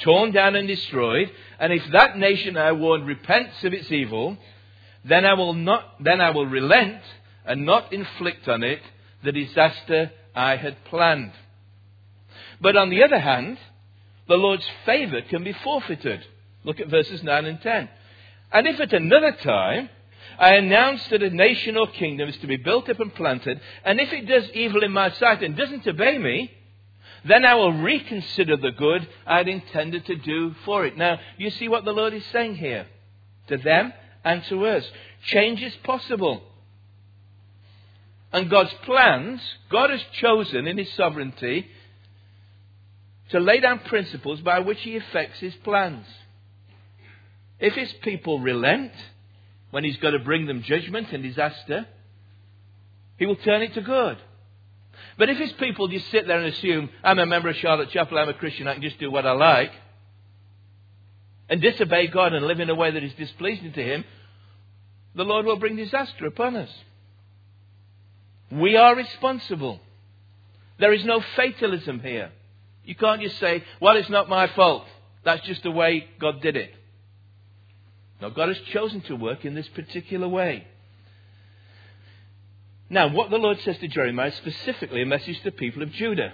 torn 0.00 0.30
down 0.32 0.54
and 0.56 0.68
destroyed, 0.68 1.30
and 1.58 1.72
if 1.72 1.90
that 1.92 2.18
nation 2.18 2.58
I 2.58 2.72
warn 2.72 3.06
repents 3.06 3.64
of 3.64 3.72
its 3.72 3.90
evil, 3.90 4.36
then 5.06 5.24
I 5.24 5.32
will 5.32 5.54
not 5.54 6.04
then 6.04 6.20
I 6.20 6.28
will 6.32 6.44
relent 6.44 7.00
and 7.46 7.64
not 7.64 7.94
inflict 7.94 8.46
on 8.46 8.62
it 8.62 8.82
the 9.24 9.32
disaster 9.32 10.12
I 10.34 10.56
had 10.56 10.84
planned. 10.84 11.32
But 12.60 12.76
on 12.76 12.90
the 12.90 13.04
other 13.04 13.20
hand, 13.20 13.56
the 14.28 14.36
Lord's 14.36 14.68
favour 14.84 15.22
can 15.22 15.44
be 15.44 15.54
forfeited. 15.54 16.26
Look 16.62 16.78
at 16.78 16.88
verses 16.88 17.22
9 17.22 17.46
and 17.46 17.62
10. 17.62 17.88
And 18.52 18.66
if 18.66 18.78
at 18.80 18.92
another 18.92 19.32
time 19.32 19.88
I 20.38 20.54
announce 20.54 21.06
that 21.08 21.22
a 21.22 21.30
nation 21.30 21.76
or 21.76 21.86
kingdom 21.86 22.28
is 22.28 22.36
to 22.38 22.46
be 22.46 22.56
built 22.56 22.88
up 22.88 23.00
and 23.00 23.14
planted, 23.14 23.60
and 23.84 24.00
if 24.00 24.12
it 24.12 24.26
does 24.26 24.50
evil 24.50 24.82
in 24.82 24.92
my 24.92 25.10
sight 25.12 25.42
and 25.42 25.56
doesn't 25.56 25.86
obey 25.86 26.18
me, 26.18 26.52
then 27.24 27.44
I 27.44 27.54
will 27.54 27.72
reconsider 27.72 28.56
the 28.56 28.70
good 28.70 29.08
I'd 29.26 29.48
intended 29.48 30.06
to 30.06 30.16
do 30.16 30.54
for 30.64 30.86
it. 30.86 30.96
Now, 30.96 31.18
you 31.36 31.50
see 31.50 31.68
what 31.68 31.84
the 31.84 31.92
Lord 31.92 32.14
is 32.14 32.24
saying 32.32 32.56
here 32.56 32.86
to 33.48 33.56
them 33.56 33.92
and 34.24 34.44
to 34.44 34.66
us. 34.66 34.84
Change 35.24 35.62
is 35.62 35.74
possible. 35.82 36.42
And 38.32 38.50
God's 38.50 38.74
plans, 38.84 39.40
God 39.70 39.90
has 39.90 40.02
chosen 40.12 40.66
in 40.66 40.78
His 40.78 40.92
sovereignty 40.92 41.66
to 43.30 43.40
lay 43.40 43.60
down 43.60 43.80
principles 43.80 44.40
by 44.40 44.60
which 44.60 44.80
He 44.82 44.96
effects 44.96 45.40
His 45.40 45.54
plans. 45.56 46.06
If 47.58 47.74
His 47.74 47.92
people 47.94 48.38
relent 48.38 48.92
when 49.70 49.84
He's 49.84 49.96
got 49.98 50.10
to 50.10 50.18
bring 50.18 50.46
them 50.46 50.62
judgment 50.62 51.12
and 51.12 51.22
disaster, 51.22 51.86
He 53.16 53.26
will 53.26 53.36
turn 53.36 53.62
it 53.62 53.74
to 53.74 53.80
good. 53.80 54.18
But 55.16 55.30
if 55.30 55.38
His 55.38 55.52
people 55.52 55.88
just 55.88 56.10
sit 56.10 56.26
there 56.26 56.38
and 56.38 56.52
assume, 56.52 56.90
I'm 57.02 57.18
a 57.18 57.26
member 57.26 57.48
of 57.48 57.56
Charlotte 57.56 57.90
Chapel, 57.90 58.18
I'm 58.18 58.28
a 58.28 58.34
Christian, 58.34 58.66
I 58.66 58.74
can 58.74 58.82
just 58.82 58.98
do 58.98 59.10
what 59.10 59.26
I 59.26 59.32
like, 59.32 59.72
and 61.48 61.60
disobey 61.60 62.08
God 62.08 62.34
and 62.34 62.46
live 62.46 62.60
in 62.60 62.70
a 62.70 62.74
way 62.74 62.90
that 62.90 63.02
is 63.02 63.14
displeasing 63.14 63.72
to 63.72 63.82
Him, 63.82 64.04
the 65.14 65.24
Lord 65.24 65.46
will 65.46 65.56
bring 65.56 65.76
disaster 65.76 66.26
upon 66.26 66.56
us. 66.56 66.70
We 68.50 68.76
are 68.76 68.94
responsible. 68.94 69.80
There 70.78 70.92
is 70.92 71.04
no 71.04 71.20
fatalism 71.36 72.00
here. 72.00 72.30
You 72.84 72.94
can't 72.94 73.20
just 73.20 73.38
say, 73.38 73.64
well, 73.80 73.96
it's 73.96 74.08
not 74.08 74.28
my 74.28 74.46
fault. 74.48 74.86
That's 75.24 75.44
just 75.46 75.62
the 75.62 75.70
way 75.70 76.08
God 76.20 76.40
did 76.40 76.56
it. 76.56 76.74
No, 78.20 78.30
God 78.30 78.48
has 78.48 78.58
chosen 78.72 79.00
to 79.02 79.16
work 79.16 79.44
in 79.44 79.54
this 79.54 79.68
particular 79.68 80.28
way. 80.28 80.66
Now, 82.90 83.08
what 83.08 83.30
the 83.30 83.36
Lord 83.36 83.60
says 83.60 83.78
to 83.78 83.88
Jeremiah 83.88 84.28
is 84.28 84.34
specifically 84.36 85.02
a 85.02 85.06
message 85.06 85.38
to 85.38 85.44
the 85.44 85.52
people 85.52 85.82
of 85.82 85.92
Judah. 85.92 86.32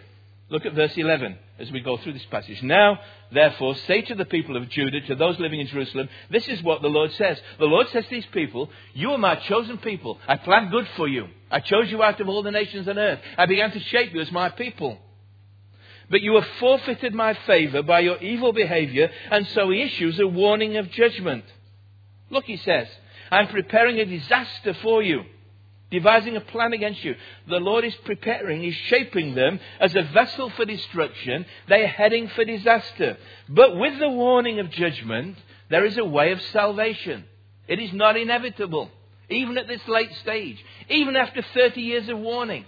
Look 0.50 0.66
at 0.66 0.74
verse 0.74 0.92
11 0.96 1.36
as 1.58 1.70
we 1.70 1.80
go 1.80 1.96
through 1.96 2.12
this 2.12 2.24
passage. 2.26 2.62
Now, 2.62 3.00
therefore, 3.32 3.74
say 3.86 4.02
to 4.02 4.14
the 4.14 4.24
people 4.26 4.56
of 4.56 4.68
Judah, 4.68 5.00
to 5.00 5.14
those 5.14 5.38
living 5.38 5.60
in 5.60 5.66
Jerusalem, 5.66 6.08
this 6.30 6.46
is 6.48 6.62
what 6.62 6.82
the 6.82 6.88
Lord 6.88 7.12
says. 7.12 7.40
The 7.58 7.64
Lord 7.64 7.88
says 7.88 8.04
to 8.04 8.10
these 8.10 8.26
people, 8.26 8.70
You 8.92 9.12
are 9.12 9.18
my 9.18 9.36
chosen 9.36 9.78
people. 9.78 10.18
I 10.28 10.36
planned 10.36 10.70
good 10.70 10.86
for 10.96 11.08
you. 11.08 11.28
I 11.50 11.60
chose 11.60 11.90
you 11.90 12.02
out 12.02 12.20
of 12.20 12.28
all 12.28 12.42
the 12.42 12.50
nations 12.50 12.86
on 12.88 12.98
earth. 12.98 13.20
I 13.38 13.46
began 13.46 13.72
to 13.72 13.80
shape 13.80 14.14
you 14.14 14.20
as 14.20 14.30
my 14.30 14.50
people. 14.50 14.98
But 16.10 16.20
you 16.20 16.34
have 16.34 16.46
forfeited 16.60 17.14
my 17.14 17.34
favor 17.46 17.82
by 17.82 18.00
your 18.00 18.18
evil 18.18 18.52
behavior, 18.52 19.10
and 19.30 19.46
so 19.48 19.70
he 19.70 19.80
issues 19.82 20.20
a 20.20 20.26
warning 20.26 20.76
of 20.76 20.90
judgment. 20.90 21.44
Look, 22.34 22.44
he 22.44 22.58
says, 22.58 22.88
I'm 23.30 23.48
preparing 23.48 23.98
a 23.98 24.04
disaster 24.04 24.74
for 24.82 25.02
you 25.02 25.24
devising 25.90 26.36
a 26.36 26.40
plan 26.40 26.72
against 26.72 27.04
you. 27.04 27.14
The 27.48 27.60
Lord 27.60 27.84
is 27.84 27.94
preparing, 28.04 28.60
He's 28.60 28.74
shaping 28.74 29.34
them 29.34 29.60
as 29.78 29.94
a 29.94 30.02
vessel 30.02 30.50
for 30.50 30.64
destruction. 30.64 31.46
They 31.68 31.84
are 31.84 31.86
heading 31.86 32.28
for 32.28 32.44
disaster. 32.44 33.16
But 33.48 33.76
with 33.76 34.00
the 34.00 34.08
warning 34.08 34.58
of 34.58 34.70
judgment, 34.70 35.38
there 35.70 35.84
is 35.84 35.96
a 35.96 36.04
way 36.04 36.32
of 36.32 36.42
salvation. 36.52 37.24
It 37.68 37.78
is 37.78 37.92
not 37.92 38.16
inevitable, 38.16 38.90
even 39.30 39.56
at 39.56 39.68
this 39.68 39.86
late 39.86 40.12
stage, 40.16 40.62
even 40.90 41.14
after 41.14 41.42
30 41.42 41.80
years 41.80 42.08
of 42.08 42.18
warning. 42.18 42.64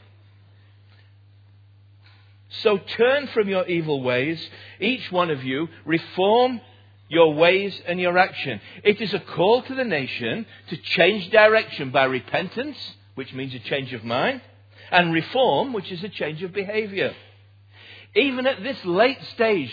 So 2.62 2.78
turn 2.78 3.26
from 3.35 3.49
your 3.49 3.66
evil 3.66 4.02
ways, 4.02 4.40
each 4.80 5.11
one 5.11 5.30
of 5.30 5.42
you, 5.42 5.68
reform 5.85 6.61
your 7.08 7.34
ways 7.34 7.80
and 7.86 8.00
your 8.00 8.18
action. 8.18 8.60
It 8.82 9.00
is 9.00 9.14
a 9.14 9.20
call 9.20 9.62
to 9.62 9.75
the 9.75 9.84
nation 9.84 10.46
to 10.68 10.76
change 10.76 11.30
direction 11.30 11.90
by 11.90 12.04
repentance 12.04 12.76
which 13.16 13.32
means 13.32 13.54
a 13.54 13.58
change 13.58 13.92
of 13.92 14.04
mind, 14.04 14.40
and 14.92 15.12
reform, 15.12 15.72
which 15.72 15.90
is 15.90 16.04
a 16.04 16.08
change 16.08 16.42
of 16.42 16.52
behavior. 16.52 17.14
Even 18.14 18.46
at 18.46 18.62
this 18.62 18.76
late 18.84 19.18
stage, 19.34 19.72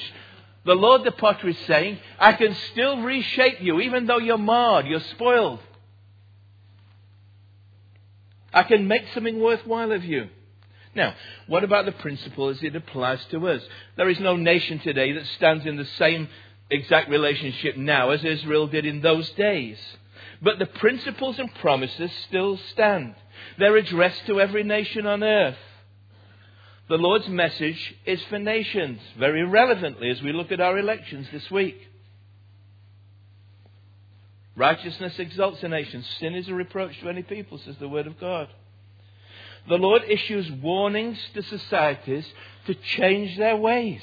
the 0.66 0.74
Lord 0.74 1.04
the 1.04 1.12
potter 1.12 1.50
is 1.50 1.58
saying, 1.68 2.00
I 2.18 2.34
can 2.34 2.56
still 2.72 3.02
reshape 3.02 3.62
you, 3.62 3.82
even 3.82 4.08
though 4.08 4.18
you're 4.18 4.38
marred, 4.38 4.88
you're 4.88 5.02
spoiled. 5.02 5.60
I 8.54 8.64
can 8.64 8.88
make 8.88 9.04
something 9.14 9.40
worthwhile 9.40 9.92
of 9.92 10.06
you. 10.06 10.30
Now, 10.96 11.14
what 11.48 11.64
about 11.64 11.86
the 11.86 11.92
principle 11.92 12.50
as 12.50 12.64
it 12.64 12.76
applies 12.76 13.24
to 13.32 13.48
us? 13.50 13.62
There 13.98 14.10
is 14.10 14.20
no 14.20 14.38
nation 14.38 14.80
today 14.80 15.12
that 15.12 15.26
stands 15.36 15.66
in 15.66 15.76
the 15.76 15.88
same 15.98 16.30
exact 16.74 17.10
relationship 17.10 17.78
now 17.78 18.12
as 18.12 18.24
Israel 18.24 18.68
did 18.68 18.86
in 18.86 19.02
those 19.02 19.30
days. 19.32 19.78
But 20.42 20.60
the 20.60 20.66
principles 20.66 21.40
and 21.40 21.54
promises 21.56 22.12
still 22.28 22.58
stand. 22.72 23.16
They're 23.58 23.78
addressed 23.78 24.26
to 24.28 24.42
every 24.42 24.64
nation 24.64 25.06
on 25.06 25.24
earth. 25.24 25.58
The 26.90 26.98
Lord's 26.98 27.30
message 27.30 27.96
is 28.06 28.22
for 28.24 28.40
nations, 28.40 29.00
very 29.18 29.44
relevantly 29.44 30.10
as 30.10 30.22
we 30.22 30.34
look 30.34 30.52
at 30.52 30.60
our 30.60 30.78
elections 30.78 31.28
this 31.32 31.50
week. 31.50 31.80
Righteousness 34.56 35.18
exalts 35.18 35.64
a 35.64 35.70
nation. 35.70 36.04
Sin 36.20 36.36
is 36.36 36.48
a 36.50 36.54
reproach 36.54 37.00
to 37.00 37.10
any 37.10 37.24
people, 37.24 37.58
says 37.58 37.78
the 37.80 37.90
Word 37.90 38.06
of 38.06 38.20
God. 38.20 38.50
The 39.68 39.78
Lord 39.78 40.04
issues 40.10 40.52
warnings 40.52 41.18
to 41.34 41.42
societies 41.42 42.28
to 42.68 42.76
change 42.76 43.38
their 43.38 43.56
ways 43.56 44.02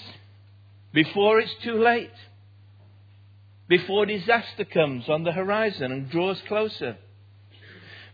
before 0.92 1.38
it's 1.38 1.54
too 1.62 1.76
late, 1.76 2.10
before 3.70 4.04
disaster 4.04 4.64
comes 4.64 5.08
on 5.08 5.22
the 5.22 5.30
horizon 5.30 5.92
and 5.92 6.10
draws 6.10 6.42
closer. 6.48 6.96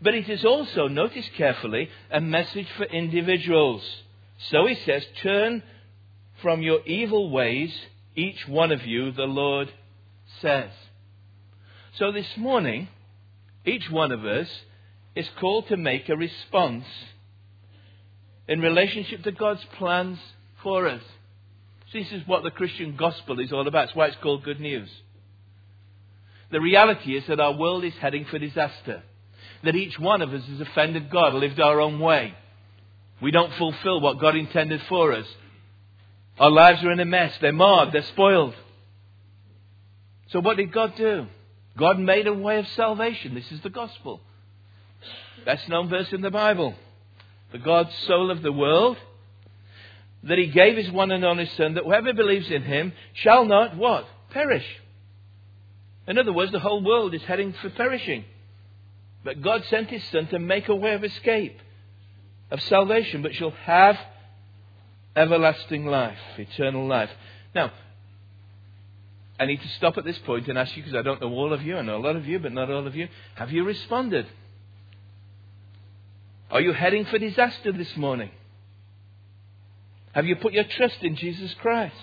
But 0.03 0.15
it 0.15 0.29
is 0.29 0.45
also, 0.45 0.87
notice 0.87 1.25
carefully, 1.35 1.89
a 2.11 2.21
message 2.21 2.69
for 2.77 2.85
individuals. 2.85 3.83
So 4.51 4.67
he 4.67 4.75
says, 4.85 5.03
Turn 5.23 5.63
from 6.43 6.61
your 6.61 6.85
evil 6.85 7.31
ways, 7.31 7.75
each 8.15 8.47
one 8.47 8.71
of 8.71 8.85
you, 8.85 9.13
the 9.13 9.23
Lord 9.23 9.73
says. 10.43 10.69
So 11.99 12.13
this 12.13 12.37
morning, 12.37 12.89
each 13.65 13.91
one 13.91 14.13
of 14.13 14.27
us 14.27 14.49
is 15.15 15.27
called 15.41 15.69
to 15.69 15.79
make 15.79 16.11
a 16.11 16.17
response 16.17 16.85
in 18.47 18.61
relationship 18.61 19.23
to 19.23 19.33
God's 19.33 19.65
plans 19.79 20.19
for 20.63 20.87
us. 20.87 21.03
This 21.95 22.13
is 22.13 22.27
what 22.27 22.43
the 22.43 22.51
Christian 22.51 22.95
gospel 22.95 23.41
is 23.41 23.55
all 23.55 23.67
about. 23.67 23.85
It's 23.85 23.97
why 23.97 24.09
it's 24.09 24.17
called 24.23 24.45
good 24.45 24.61
news. 24.61 24.91
The 26.51 26.61
reality 26.61 27.17
is 27.17 27.25
that 27.27 27.41
our 27.41 27.53
world 27.53 27.85
is 27.85 27.95
heading 27.95 28.25
for 28.27 28.39
disaster 28.39 29.03
that 29.63 29.75
each 29.75 29.99
one 29.99 30.23
of 30.23 30.33
us 30.33 30.45
has 30.47 30.61
offended 30.61 31.11
God, 31.11 31.35
lived 31.35 31.61
our 31.61 31.81
own 31.81 31.99
way. 31.99 32.35
We 33.21 33.31
don't 33.31 33.53
fulfill 33.55 34.01
what 34.01 34.21
God 34.21 34.37
intended 34.37 34.81
for 34.89 35.13
us. 35.13 35.27
Our 36.39 36.51
lives 36.51 36.85
are 36.85 36.93
in 36.93 37.01
a 37.01 37.05
mess. 37.05 37.33
They're 37.41 37.53
marred. 37.53 37.93
They're 37.93 38.03
spoiled. 38.05 38.55
So 40.29 40.41
what 40.41 40.57
did 40.57 40.73
God 40.73 40.95
do? 40.97 41.27
God 41.77 41.99
made 41.99 42.27
a 42.27 42.33
way 42.33 42.59
of 42.59 42.69
salvation. 42.69 43.35
This 43.35 43.51
is 43.51 43.61
the 43.61 43.71
gospel. 43.71 44.21
Best 45.45 45.69
known 45.69 45.89
verse 45.89 46.13
in 46.13 46.21
the 46.21 46.31
Bible. 46.31 46.75
For 47.51 47.59
God 47.59 47.89
so 48.07 48.15
loved 48.15 48.43
the 48.43 48.53
world 48.53 48.97
that 50.25 50.39
he 50.39 50.49
gave 50.49 50.77
his 50.77 50.91
one 50.91 51.11
and 51.11 51.25
only 51.25 51.47
Son, 51.57 51.75
that 51.75 51.85
whoever 51.85 52.13
believes 52.13 52.51
in 52.51 52.63
him 52.63 52.93
shall 53.15 53.45
not 53.45 53.77
what? 53.77 54.07
Perish. 54.31 54.67
In 56.07 56.19
other 56.19 56.33
words, 56.33 56.53
the 56.53 56.61
whole 56.61 56.83
world 56.83 57.15
is 57.15 57.23
heading 57.23 57.53
for 57.55 57.71
perishing. 57.71 58.25
But 59.25 59.43
God 59.43 59.65
sent 59.69 59.91
his 59.91 60.05
Son 60.05 60.27
to 60.29 60.39
make 60.39 60.69
a 60.69 60.75
way 60.75 60.95
of 60.95 61.03
escape, 61.03 61.59
of 62.51 62.61
salvation, 62.63 63.23
but 63.23 63.35
shall 63.35 63.51
have 63.51 63.99
everlasting 65.17 65.87
life, 65.87 66.19
eternal 66.39 66.87
life. 66.87 67.11
Now, 67.55 67.73
I 69.39 69.47
need 69.47 69.61
to 69.61 69.69
stop 69.69 69.99
at 69.99 70.05
this 70.05 70.19
point 70.19 70.47
and 70.47 70.57
ask 70.57 70.77
you, 70.77 70.83
because 70.83 70.97
I 70.97 71.03
don't 71.03 71.21
know 71.21 71.33
all 71.33 71.53
of 71.53 71.63
you, 71.63 71.77
I 71.77 71.83
know 71.83 71.97
a 71.97 72.05
lot 72.05 72.17
of 72.17 72.27
you, 72.27 72.39
but 72.39 72.53
not 72.53 72.71
all 72.71 72.87
of 72.87 72.95
you. 72.95 73.09
Have 73.35 73.51
you 73.51 73.65
responded? 73.65 74.27
Are 76.51 76.61
you 76.61 76.73
heading 76.73 77.05
for 77.07 77.19
disaster 77.19 77.73
this 77.73 77.97
morning? 77.97 78.31
Have 80.13 80.25
you 80.25 80.37
put 80.37 80.53
your 80.53 80.65
trust 80.65 81.03
in 81.03 81.17
Jesus 81.17 81.53
Christ? 81.55 81.95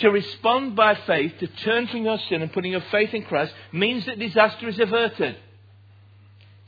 To 0.00 0.10
respond 0.10 0.76
by 0.76 0.94
faith, 0.94 1.34
to 1.40 1.46
turn 1.46 1.86
from 1.86 2.04
your 2.04 2.18
sin 2.28 2.42
and 2.42 2.52
putting 2.52 2.72
your 2.72 2.84
faith 2.90 3.12
in 3.12 3.22
Christ, 3.22 3.52
means 3.72 4.06
that 4.06 4.18
disaster 4.18 4.68
is 4.68 4.78
averted. 4.78 5.36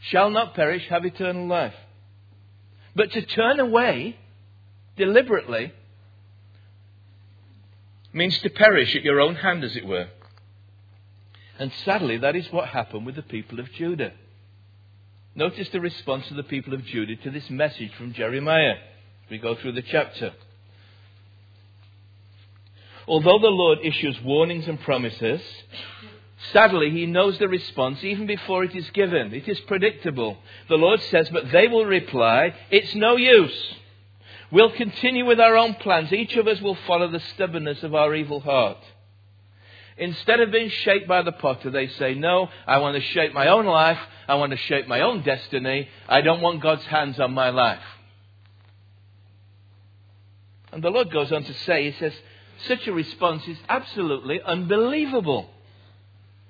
Shall 0.03 0.31
not 0.31 0.55
perish, 0.55 0.87
have 0.89 1.05
eternal 1.05 1.47
life. 1.47 1.75
But 2.95 3.13
to 3.13 3.23
turn 3.23 3.59
away 3.59 4.17
deliberately 4.97 5.73
means 8.13 8.39
to 8.41 8.51
perish 8.51 8.95
at 8.95 9.03
your 9.03 9.21
own 9.21 9.37
hand, 9.37 9.65
as 9.65 9.77
it 9.77 9.87
were. 9.87 10.09
And 11.59 11.73
sadly, 11.85 12.19
that 12.19 12.37
is 12.37 12.53
what 12.53 12.69
happened 12.69 13.07
with 13.07 13.17
the 13.17 13.23
people 13.23 13.61
of 13.61 13.73
Judah. 13.73 14.13
Notice 15.35 15.71
the 15.71 15.81
response 15.81 16.31
of 16.31 16.37
the 16.37 16.43
people 16.43 16.75
of 16.75 16.85
Judah 16.85 17.17
to 17.17 17.31
this 17.31 17.49
message 17.49 17.95
from 17.95 18.13
Jeremiah. 18.13 18.77
We 19.31 19.39
go 19.39 19.55
through 19.55 19.73
the 19.73 19.83
chapter. 19.83 20.33
Although 23.09 23.39
the 23.39 23.49
Lord 23.49 23.79
issues 23.83 24.21
warnings 24.23 24.69
and 24.69 24.81
promises, 24.81 25.41
sadly, 26.53 26.91
he 26.91 27.07
knows 27.07 27.39
the 27.39 27.49
response 27.49 28.03
even 28.05 28.27
before 28.27 28.65
it 28.65 28.75
is 28.75 28.89
given. 28.91 29.35
It 29.35 29.49
is 29.49 29.59
predictable. 29.61 30.39
The 30.69 30.77
Lord 30.77 31.01
says, 31.03 31.29
but 31.31 31.51
they 31.51 31.69
will 31.69 31.85
reply, 31.85 32.55
it's 32.71 32.95
no 32.95 33.17
use. 33.17 33.75
We'll 34.51 34.73
continue 34.73 35.25
with 35.25 35.41
our 35.41 35.57
own 35.57 35.75
plans. 35.75 36.13
Each 36.13 36.37
of 36.37 36.47
us 36.47 36.61
will 36.61 36.77
follow 36.87 37.11
the 37.11 37.23
stubbornness 37.35 37.83
of 37.83 37.95
our 37.95 38.15
evil 38.15 38.41
heart. 38.41 38.79
Instead 39.97 40.41
of 40.41 40.51
being 40.51 40.71
shaped 40.71 41.09
by 41.09 41.23
the 41.23 41.33
potter, 41.33 41.71
they 41.71 41.89
say, 41.89 42.15
No, 42.15 42.49
I 42.67 42.79
want 42.79 42.97
to 42.97 43.03
shape 43.13 43.33
my 43.33 43.49
own 43.49 43.67
life. 43.67 43.99
I 44.29 44.35
want 44.37 44.53
to 44.53 44.57
shape 44.57 44.87
my 44.89 45.01
own 45.01 45.23
destiny. 45.23 45.89
I 46.09 46.23
don't 46.23 46.41
want 46.41 46.63
God's 46.63 46.85
hands 46.85 47.19
on 47.21 47.33
my 47.33 47.51
life. 47.51 47.83
And 50.73 50.83
the 50.83 50.91
Lord 50.91 51.11
goes 51.11 51.31
on 51.31 51.45
to 51.45 51.55
say, 51.55 51.91
He 51.91 51.99
says, 51.99 52.15
such 52.69 52.87
a 52.87 52.93
response 52.93 53.43
is 53.47 53.57
absolutely 53.69 54.41
unbelievable. 54.45 55.51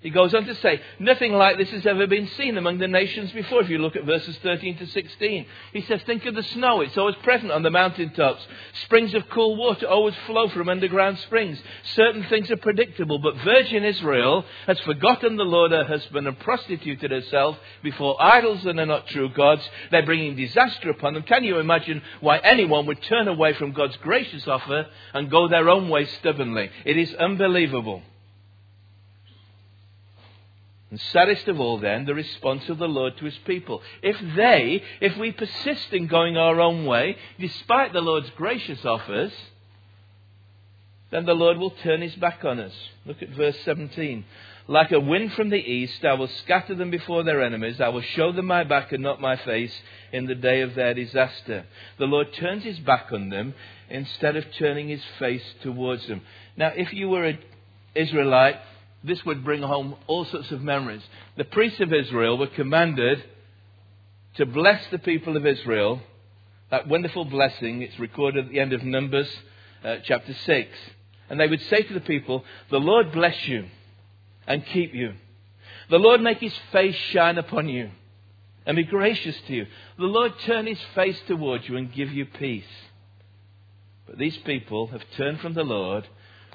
He 0.03 0.11
goes 0.11 0.35
on 0.35 0.45
to 0.47 0.55
say, 0.57 0.81
nothing 0.99 1.33
like 1.33 1.59
this 1.59 1.71
has 1.71 1.87
ever 1.87 2.09
been 2.09 2.27
seen 2.37 2.57
among 2.57 2.79
the 2.79 2.89
nations 2.89 3.31
before. 3.31 3.63
If 3.63 3.71
you 3.71 3.79
look 3.79 3.95
at 3.95 4.05
verses 4.05 4.37
13 4.43 4.79
to 4.79 4.87
16, 4.87 5.47
he 5.73 5.81
says, 5.83 6.01
think 6.03 6.27
of 6.27 6.35
the 6.35 6.43
snow. 6.43 6.81
It's 6.81 6.99
always 6.99 7.15
present 7.23 7.53
on 7.53 7.63
the 7.63 7.71
mountaintops. 7.71 8.45
Springs 8.85 9.15
of 9.15 9.29
cool 9.31 9.55
water 9.55 9.87
always 9.87 10.17
flow 10.27 10.49
from 10.49 10.69
underground 10.69 11.19
springs. 11.21 11.63
Certain 11.95 12.25
things 12.25 12.51
are 12.51 12.57
predictable, 12.57 13.21
but 13.21 13.37
virgin 13.45 13.85
Israel 13.85 14.45
has 14.67 14.81
forgotten 14.81 15.37
the 15.37 15.45
Lord 15.45 15.71
her 15.71 15.85
husband 15.85 16.27
and 16.27 16.39
prostituted 16.41 17.13
herself 17.13 17.57
before 17.85 18.21
idols 18.21 18.65
that 18.65 18.79
are 18.79 18.87
not 18.87 19.07
true 19.07 19.29
gods. 19.33 19.63
They're 19.93 20.05
bringing 20.05 20.35
disaster 20.35 20.91
upon 20.91 21.15
them. 21.15 21.23
Can 21.23 21.45
you 21.45 21.61
imagine 21.61 22.03
why 22.21 22.39
anyone 22.39 22.87
would 22.87 23.03
turn 23.03 23.29
away 23.29 23.53
from 23.55 23.71
God's 23.71 23.97
gracious 23.99 24.49
offer 24.49 24.87
and 25.15 25.31
go 25.31 25.47
their 25.47 25.71
own 25.71 25.89
way 25.89 26.07
stubbornly? 26.07 26.71
It 26.85 26.99
is 26.99 27.15
unbelievable. 27.15 28.03
And 30.93 31.01
saddest 31.01 31.49
of 31.49 31.59
all, 31.59 31.79
then, 31.79 32.05
the 32.05 32.15
response 32.15 32.69
of 32.69 32.77
the 32.77 32.87
Lord 32.87 33.17
to 33.17 33.25
his 33.25 33.39
people. 33.47 33.81
If 34.03 34.19
they, 34.37 34.83
if 35.01 35.17
we 35.17 35.33
persist 35.33 35.91
in 35.91 36.07
going 36.07 36.37
our 36.37 36.61
own 36.61 36.85
way, 36.85 37.17
despite 37.41 37.95
the 37.95 38.03
Lord's 38.03 38.29
gracious 38.37 38.85
offers, 38.85 39.33
then 41.11 41.25
the 41.25 41.33
Lord 41.33 41.57
will 41.57 41.71
turn 41.71 42.03
his 42.03 42.15
back 42.17 42.45
on 42.45 42.61
us. 42.61 42.75
Look 43.07 43.23
at 43.23 43.31
verse 43.31 43.57
17. 43.65 44.27
Like 44.69 44.93
a 44.93 45.01
wind 45.01 45.33
from 45.33 45.49
the 45.49 45.57
east, 45.57 46.05
I 46.05 46.13
will 46.13 46.29
scatter 46.29 46.75
them 46.75 46.91
before 46.91 47.23
their 47.23 47.43
enemies. 47.43 47.81
I 47.81 47.89
will 47.89 48.03
show 48.03 48.31
them 48.31 48.49
my 48.49 48.63
back 48.63 48.93
and 48.93 49.03
not 49.03 49.19
my 49.19 49.37
face 49.37 49.73
in 50.13 50.27
the 50.27 50.35
day 50.35 50.61
of 50.61 50.75
their 50.75 50.93
disaster. 50.93 51.65
The 51.99 52.05
Lord 52.05 52.35
turns 52.35 52.65
his 52.65 52.79
back 52.81 53.07
on 53.13 53.31
them 53.31 53.55
instead 53.89 54.37
of 54.37 54.45
turning 54.59 54.91
his 54.91 55.03
face 55.19 55.55
towards 55.63 56.07
them. 56.07 56.21
Now, 56.55 56.71
if 56.77 56.93
you 56.93 57.09
were 57.09 57.25
an 57.25 57.39
Israelite, 57.95 58.61
this 59.05 59.25
would 59.25 59.45
bring 59.45 59.63
home 59.63 59.97
all 60.07 60.25
sorts 60.25 60.51
of 60.51 60.63
memories. 60.63 61.03
The 61.37 61.45
priests 61.45 61.81
of 61.81 61.93
Israel 61.93 62.39
were 62.39 62.47
commanded 62.47 63.23
to 64.37 64.47
bless 64.47 64.83
the 64.91 64.99
people 64.99 65.37
of 65.37 65.47
Israel. 65.47 66.01
That 66.71 66.89
wonderful 66.89 67.25
blessing, 67.25 67.83
it's 67.83 67.99
recorded 67.99 68.47
at 68.47 68.53
the 68.53 68.61
end 68.61 68.73
of 68.73 68.83
Numbers 68.85 69.29
uh, 69.85 69.97
chapter 70.05 70.33
6. 70.33 70.79
And 71.29 71.41
they 71.41 71.49
would 71.49 71.63
say 71.63 71.83
to 71.83 71.95
the 71.95 72.01
people, 72.01 72.45
The 72.71 72.79
Lord 72.79 73.13
bless 73.13 73.47
you 73.47 73.67
and 74.47 74.65
keep 74.67 74.95
you. 74.95 75.15
The 75.91 75.99
Lord 75.99 76.21
make 76.21 76.39
his 76.39 76.57
face 76.71 76.97
shine 77.11 77.39
upon 77.39 77.69
you 77.69 77.91
and 78.65 78.77
be 78.77 78.85
gracious 78.85 79.37
to 79.49 79.55
you. 79.55 79.67
The 79.99 80.05
Lord 80.05 80.33
turn 80.47 80.67
his 80.67 80.81
face 80.95 81.21
towards 81.27 81.69
you 81.69 81.77
and 81.77 81.93
give 81.93 82.13
you 82.13 82.27
peace. 82.27 82.65
But 84.07 84.19
these 84.19 84.37
people 84.39 84.89
have 84.89 85.03
turned 85.17 85.41
from 85.41 85.55
the 85.55 85.65
Lord 85.65 86.07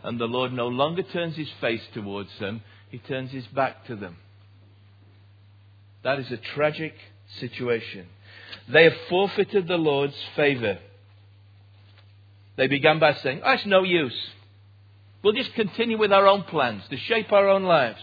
and 0.08 0.18
the 0.18 0.26
Lord 0.26 0.54
no 0.54 0.70
longer 0.70 1.04
turns 1.04 1.36
his 1.36 1.50
face 1.60 1.82
towards 1.94 2.30
them, 2.40 2.62
he 2.90 2.98
turns 2.98 3.30
his 3.32 3.46
back 3.48 3.86
to 3.88 3.96
them. 3.98 4.16
That 6.06 6.18
is 6.18 6.32
a 6.32 6.38
tragic 6.38 6.94
situation. 7.42 8.08
They 8.70 8.86
have 8.86 8.96
forfeited 9.10 9.68
the 9.68 9.76
Lord's 9.76 10.16
favor. 10.34 10.80
They 12.56 12.68
began 12.68 13.00
by 13.00 13.16
saying, 13.16 13.42
oh, 13.44 13.52
it's 13.52 13.66
no 13.66 13.84
use. 13.84 14.18
We'll 15.22 15.34
just 15.34 15.54
continue 15.56 15.98
with 15.98 16.14
our 16.14 16.26
own 16.26 16.44
plans 16.44 16.84
to 16.90 16.96
shape 16.96 17.34
our 17.34 17.50
own 17.50 17.64
lives. 17.64 18.02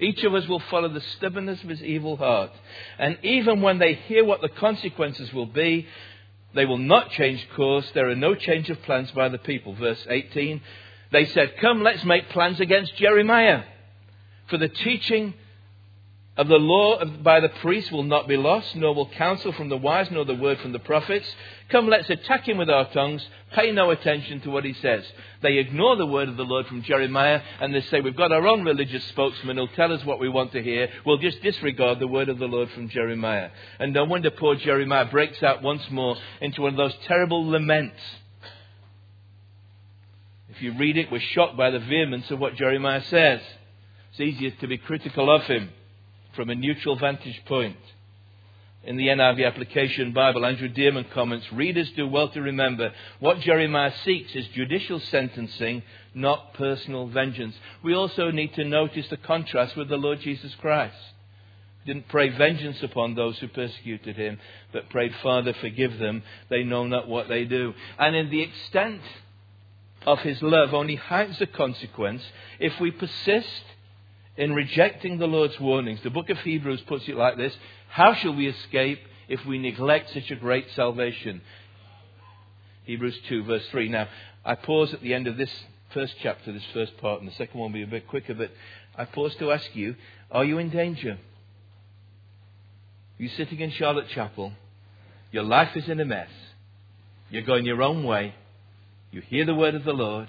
Each 0.00 0.24
of 0.24 0.34
us 0.34 0.48
will 0.48 0.62
follow 0.72 0.88
the 0.88 1.02
stubbornness 1.18 1.62
of 1.62 1.68
his 1.68 1.82
evil 1.84 2.16
heart. 2.16 2.50
And 2.98 3.16
even 3.22 3.62
when 3.62 3.78
they 3.78 3.94
hear 3.94 4.24
what 4.24 4.40
the 4.40 4.48
consequences 4.48 5.32
will 5.32 5.46
be, 5.46 5.86
they 6.52 6.66
will 6.66 6.78
not 6.78 7.12
change 7.12 7.48
course. 7.54 7.88
There 7.94 8.10
are 8.10 8.16
no 8.16 8.34
change 8.34 8.70
of 8.70 8.82
plans 8.82 9.12
by 9.12 9.28
the 9.28 9.38
people. 9.38 9.76
Verse 9.76 10.04
18 10.10 10.60
they 11.14 11.26
said, 11.26 11.56
Come, 11.60 11.82
let's 11.82 12.04
make 12.04 12.30
plans 12.30 12.60
against 12.60 12.96
Jeremiah. 12.96 13.62
For 14.48 14.58
the 14.58 14.68
teaching 14.68 15.34
of 16.36 16.48
the 16.48 16.56
law 16.56 17.04
by 17.04 17.38
the 17.38 17.48
priests 17.48 17.92
will 17.92 18.02
not 18.02 18.26
be 18.26 18.36
lost, 18.36 18.74
nor 18.74 18.92
will 18.94 19.08
counsel 19.08 19.52
from 19.52 19.68
the 19.68 19.76
wise, 19.76 20.10
nor 20.10 20.24
the 20.24 20.34
word 20.34 20.58
from 20.58 20.72
the 20.72 20.80
prophets. 20.80 21.32
Come, 21.68 21.88
let's 21.88 22.10
attack 22.10 22.48
him 22.48 22.58
with 22.58 22.68
our 22.68 22.90
tongues. 22.90 23.24
Pay 23.52 23.70
no 23.70 23.90
attention 23.90 24.40
to 24.40 24.50
what 24.50 24.64
he 24.64 24.72
says. 24.74 25.04
They 25.42 25.58
ignore 25.58 25.94
the 25.94 26.06
word 26.06 26.28
of 26.28 26.36
the 26.36 26.44
Lord 26.44 26.66
from 26.66 26.82
Jeremiah, 26.82 27.40
and 27.60 27.72
they 27.72 27.82
say, 27.82 28.00
We've 28.00 28.16
got 28.16 28.32
our 28.32 28.48
own 28.48 28.64
religious 28.64 29.04
spokesman 29.04 29.56
who'll 29.56 29.68
tell 29.68 29.92
us 29.92 30.04
what 30.04 30.18
we 30.18 30.28
want 30.28 30.50
to 30.52 30.62
hear. 30.62 30.88
We'll 31.06 31.18
just 31.18 31.40
disregard 31.40 32.00
the 32.00 32.08
word 32.08 32.28
of 32.28 32.38
the 32.38 32.48
Lord 32.48 32.70
from 32.72 32.88
Jeremiah. 32.88 33.50
And 33.78 33.92
no 33.92 34.04
wonder 34.04 34.32
poor 34.32 34.56
Jeremiah 34.56 35.04
breaks 35.04 35.42
out 35.42 35.62
once 35.62 35.88
more 35.90 36.16
into 36.40 36.62
one 36.62 36.72
of 36.72 36.78
those 36.78 36.96
terrible 37.06 37.46
laments 37.46 38.00
if 40.54 40.62
you 40.62 40.72
read 40.78 40.96
it, 40.96 41.10
we're 41.10 41.20
shocked 41.20 41.56
by 41.56 41.70
the 41.70 41.80
vehemence 41.80 42.30
of 42.30 42.38
what 42.38 42.54
Jeremiah 42.54 43.02
says. 43.04 43.40
It's 44.10 44.20
easier 44.20 44.52
to 44.60 44.68
be 44.68 44.78
critical 44.78 45.34
of 45.34 45.42
him 45.42 45.70
from 46.36 46.48
a 46.48 46.54
neutral 46.54 46.96
vantage 46.96 47.42
point. 47.46 47.76
In 48.84 48.96
the 48.96 49.08
NIV 49.08 49.46
application 49.46 50.12
Bible, 50.12 50.44
Andrew 50.44 50.68
Dearman 50.68 51.10
comments 51.10 51.50
Readers 51.52 51.90
do 51.96 52.06
well 52.06 52.28
to 52.28 52.42
remember 52.42 52.92
what 53.18 53.40
Jeremiah 53.40 53.92
seeks 54.04 54.34
is 54.36 54.46
judicial 54.48 55.00
sentencing, 55.00 55.82
not 56.14 56.54
personal 56.54 57.08
vengeance. 57.08 57.56
We 57.82 57.94
also 57.94 58.30
need 58.30 58.54
to 58.54 58.64
notice 58.64 59.08
the 59.08 59.16
contrast 59.16 59.74
with 59.74 59.88
the 59.88 59.96
Lord 59.96 60.20
Jesus 60.20 60.54
Christ. 60.60 60.94
He 61.82 61.92
didn't 61.92 62.08
pray 62.08 62.28
vengeance 62.28 62.82
upon 62.82 63.14
those 63.14 63.38
who 63.38 63.48
persecuted 63.48 64.16
him, 64.16 64.38
but 64.72 64.90
prayed, 64.90 65.14
Father, 65.22 65.54
forgive 65.54 65.98
them. 65.98 66.22
They 66.50 66.62
know 66.62 66.86
not 66.86 67.08
what 67.08 67.28
they 67.28 67.44
do. 67.44 67.72
And 67.98 68.14
in 68.14 68.30
the 68.30 68.42
extent 68.42 69.00
of 70.06 70.20
his 70.20 70.40
love 70.42 70.74
only 70.74 70.96
hides 70.96 71.38
the 71.38 71.46
consequence 71.46 72.22
if 72.58 72.78
we 72.80 72.90
persist 72.90 73.64
in 74.36 74.52
rejecting 74.52 75.18
the 75.18 75.26
Lord's 75.26 75.58
warnings. 75.60 76.00
The 76.02 76.10
book 76.10 76.30
of 76.30 76.38
Hebrews 76.38 76.82
puts 76.82 77.08
it 77.08 77.16
like 77.16 77.36
this 77.36 77.56
How 77.88 78.14
shall 78.14 78.34
we 78.34 78.48
escape 78.48 79.00
if 79.28 79.44
we 79.46 79.58
neglect 79.58 80.12
such 80.12 80.30
a 80.30 80.36
great 80.36 80.66
salvation? 80.74 81.40
Hebrews 82.84 83.18
2, 83.28 83.44
verse 83.44 83.64
3. 83.70 83.88
Now, 83.88 84.08
I 84.44 84.56
pause 84.56 84.92
at 84.92 85.00
the 85.00 85.14
end 85.14 85.26
of 85.26 85.38
this 85.38 85.50
first 85.94 86.14
chapter, 86.22 86.52
this 86.52 86.62
first 86.74 86.96
part, 86.98 87.20
and 87.20 87.30
the 87.30 87.34
second 87.34 87.58
one 87.58 87.72
will 87.72 87.78
be 87.78 87.82
a 87.82 87.86
bit 87.86 88.08
quicker, 88.08 88.34
but 88.34 88.50
I 88.96 89.06
pause 89.06 89.34
to 89.36 89.52
ask 89.52 89.74
you 89.74 89.96
Are 90.30 90.44
you 90.44 90.58
in 90.58 90.70
danger? 90.70 91.18
You're 93.16 93.30
sitting 93.36 93.60
in 93.60 93.70
Charlotte 93.70 94.08
Chapel. 94.08 94.52
Your 95.30 95.44
life 95.44 95.76
is 95.76 95.88
in 95.88 96.00
a 96.00 96.04
mess. 96.04 96.28
You're 97.30 97.42
going 97.42 97.64
your 97.64 97.82
own 97.82 98.04
way. 98.04 98.34
You 99.14 99.20
hear 99.20 99.44
the 99.44 99.54
word 99.54 99.76
of 99.76 99.84
the 99.84 99.92
Lord. 99.92 100.26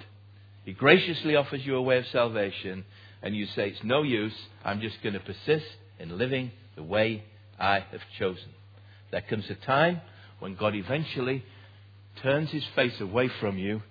He 0.63 0.71
graciously 0.71 1.35
offers 1.35 1.65
you 1.65 1.75
a 1.75 1.81
way 1.81 1.97
of 1.97 2.05
salvation. 2.11 2.85
And 3.23 3.35
you 3.35 3.47
say, 3.47 3.69
It's 3.69 3.83
no 3.83 4.03
use. 4.03 4.35
I'm 4.63 4.79
just 4.79 5.01
going 5.01 5.13
to 5.13 5.19
persist 5.19 5.65
in 5.97 6.19
living 6.19 6.51
the 6.75 6.83
way 6.83 7.23
I 7.59 7.79
have 7.79 8.01
chosen. 8.19 8.49
There 9.09 9.21
comes 9.21 9.49
a 9.49 9.55
time 9.55 10.01
when 10.37 10.53
God 10.53 10.75
eventually 10.75 11.43
turns 12.21 12.51
his 12.51 12.63
face 12.75 13.01
away 13.01 13.27
from 13.39 13.57
you 13.57 13.81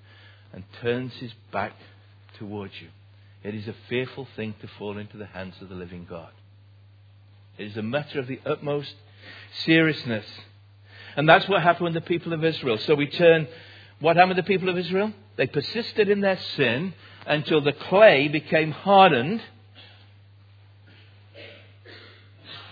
and 0.53 0.63
turns 0.81 1.13
his 1.15 1.33
back 1.53 1.73
towards 2.39 2.75
you. 2.81 2.87
It 3.43 3.57
is 3.57 3.67
a 3.67 3.75
fearful 3.89 4.29
thing 4.37 4.55
to 4.61 4.69
fall 4.79 4.97
into 4.97 5.17
the 5.17 5.27
hands 5.27 5.57
of 5.61 5.71
the 5.71 5.75
living 5.75 6.07
God. 6.09 6.31
It 7.59 7.67
is 7.67 7.77
a 7.77 7.83
matter 7.83 8.21
of 8.21 8.29
the 8.29 8.39
utmost 8.47 8.95
seriousness. 9.65 10.27
And 11.17 11.29
that's 11.29 11.49
what 11.49 11.63
happened 11.63 11.87
with 11.87 11.95
the 11.95 12.01
people 12.01 12.33
of 12.33 12.45
Israel. 12.45 12.79
So 12.79 12.95
we 12.95 13.09
turn, 13.09 13.49
what 14.01 14.17
happened 14.17 14.37
to 14.37 14.43
the 14.43 14.47
people 14.47 14.69
of 14.69 14.79
Israel? 14.79 15.13
They 15.37 15.47
persisted 15.47 16.09
in 16.09 16.21
their 16.21 16.39
sin 16.57 16.95
until 17.27 17.61
the 17.61 17.73
clay 17.73 18.29
became 18.29 18.71
hardened. 18.71 19.43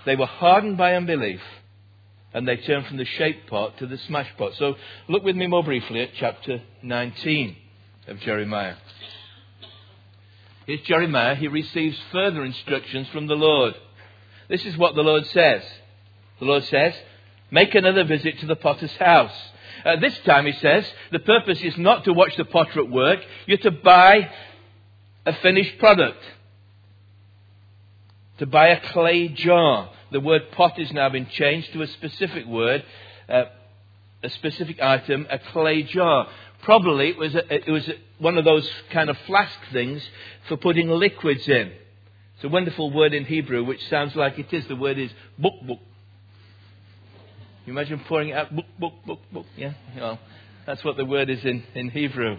They 0.05 0.17
were 0.17 0.27
hardened 0.27 0.77
by 0.77 0.95
unbelief. 0.95 1.41
And 2.35 2.49
they 2.49 2.57
turned 2.57 2.87
from 2.87 2.97
the 2.97 3.05
shape 3.05 3.47
pot 3.49 3.79
to 3.79 3.87
the 3.87 3.99
smash 3.99 4.29
pot. 4.39 4.53
So 4.59 4.77
look 5.09 5.23
with 5.23 5.37
me 5.37 5.47
more 5.47 5.63
briefly 5.63 6.01
at 6.01 6.11
chapter 6.19 6.63
19 6.83 7.57
of 8.09 8.21
Jeremiah. 8.21 8.77
Here's 10.67 10.81
Jeremiah. 10.83 11.35
He 11.35 11.49
receives 11.49 11.99
further 12.11 12.45
instructions 12.45 13.09
from 13.09 13.27
the 13.27 13.35
Lord. 13.35 13.75
This 14.49 14.65
is 14.65 14.77
what 14.77 14.95
the 14.95 15.03
Lord 15.03 15.27
says. 15.27 15.63
The 16.39 16.47
Lord 16.47 16.65
says, 16.65 16.95
Make 17.51 17.75
another 17.75 18.05
visit 18.05 18.39
to 18.41 18.47
the 18.47 18.57
potter's 18.57 18.95
house. 18.97 19.35
Uh, 19.85 19.97
this 19.97 20.17
time, 20.21 20.47
he 20.47 20.53
says, 20.53 20.85
the 21.11 21.19
purpose 21.19 21.61
is 21.63 21.77
not 21.77 22.05
to 22.05 22.13
watch 22.13 22.37
the 22.37 22.45
potter 22.45 22.81
at 22.81 22.91
work, 22.91 23.21
you're 23.47 23.59
to 23.59 23.71
buy 23.71 24.31
a 25.27 25.33
finished 25.35 25.79
product. 25.79 26.23
To 28.39 28.47
buy 28.47 28.69
a 28.69 28.81
clay 28.93 29.29
jar. 29.29 29.91
The 30.11 30.21
word 30.21 30.51
pot 30.53 30.79
has 30.79 30.93
now 30.93 31.09
been 31.09 31.27
changed 31.27 31.73
to 31.73 31.83
a 31.83 31.87
specific 31.87 32.47
word, 32.47 32.85
uh, 33.29 33.45
a 34.23 34.31
specific 34.31 34.81
item, 34.81 35.27
a 35.31 35.39
clay 35.39 35.83
jar. 35.85 36.29
Probably 36.63 37.11
it 37.11 37.19
was, 37.19 37.35
a, 37.35 37.55
it 37.55 37.71
was 37.71 37.89
a, 37.89 37.95
one 38.19 38.39
of 38.39 38.45
those 38.45 38.69
kind 38.91 39.11
of 39.11 39.17
flask 39.27 39.59
things 39.73 40.03
for 40.49 40.57
putting 40.57 40.89
liquids 40.89 41.49
in. 41.49 41.73
It's 42.35 42.45
a 42.45 42.49
wonderful 42.49 42.91
word 42.91 43.15
in 43.15 43.25
Hebrew 43.25 43.65
which 43.65 43.89
sounds 43.89 44.15
like 44.17 44.39
it 44.39 44.53
is. 44.53 44.67
The 44.67 44.77
word 44.77 44.99
is 44.99 45.11
book. 45.39 45.55
You 47.67 47.73
imagine 47.73 48.01
pouring 48.09 48.33
out 48.33 48.55
book 48.55 48.67
book 48.79 48.95
book 49.07 49.21
book. 49.33 49.47
Yeah, 49.57 49.75
well, 49.97 50.19
that's 50.67 50.83
what 50.85 50.97
the 50.97 51.05
word 51.05 51.31
is 51.31 51.45
in, 51.45 51.63
in 51.75 51.91
Hebrew. 51.91 52.39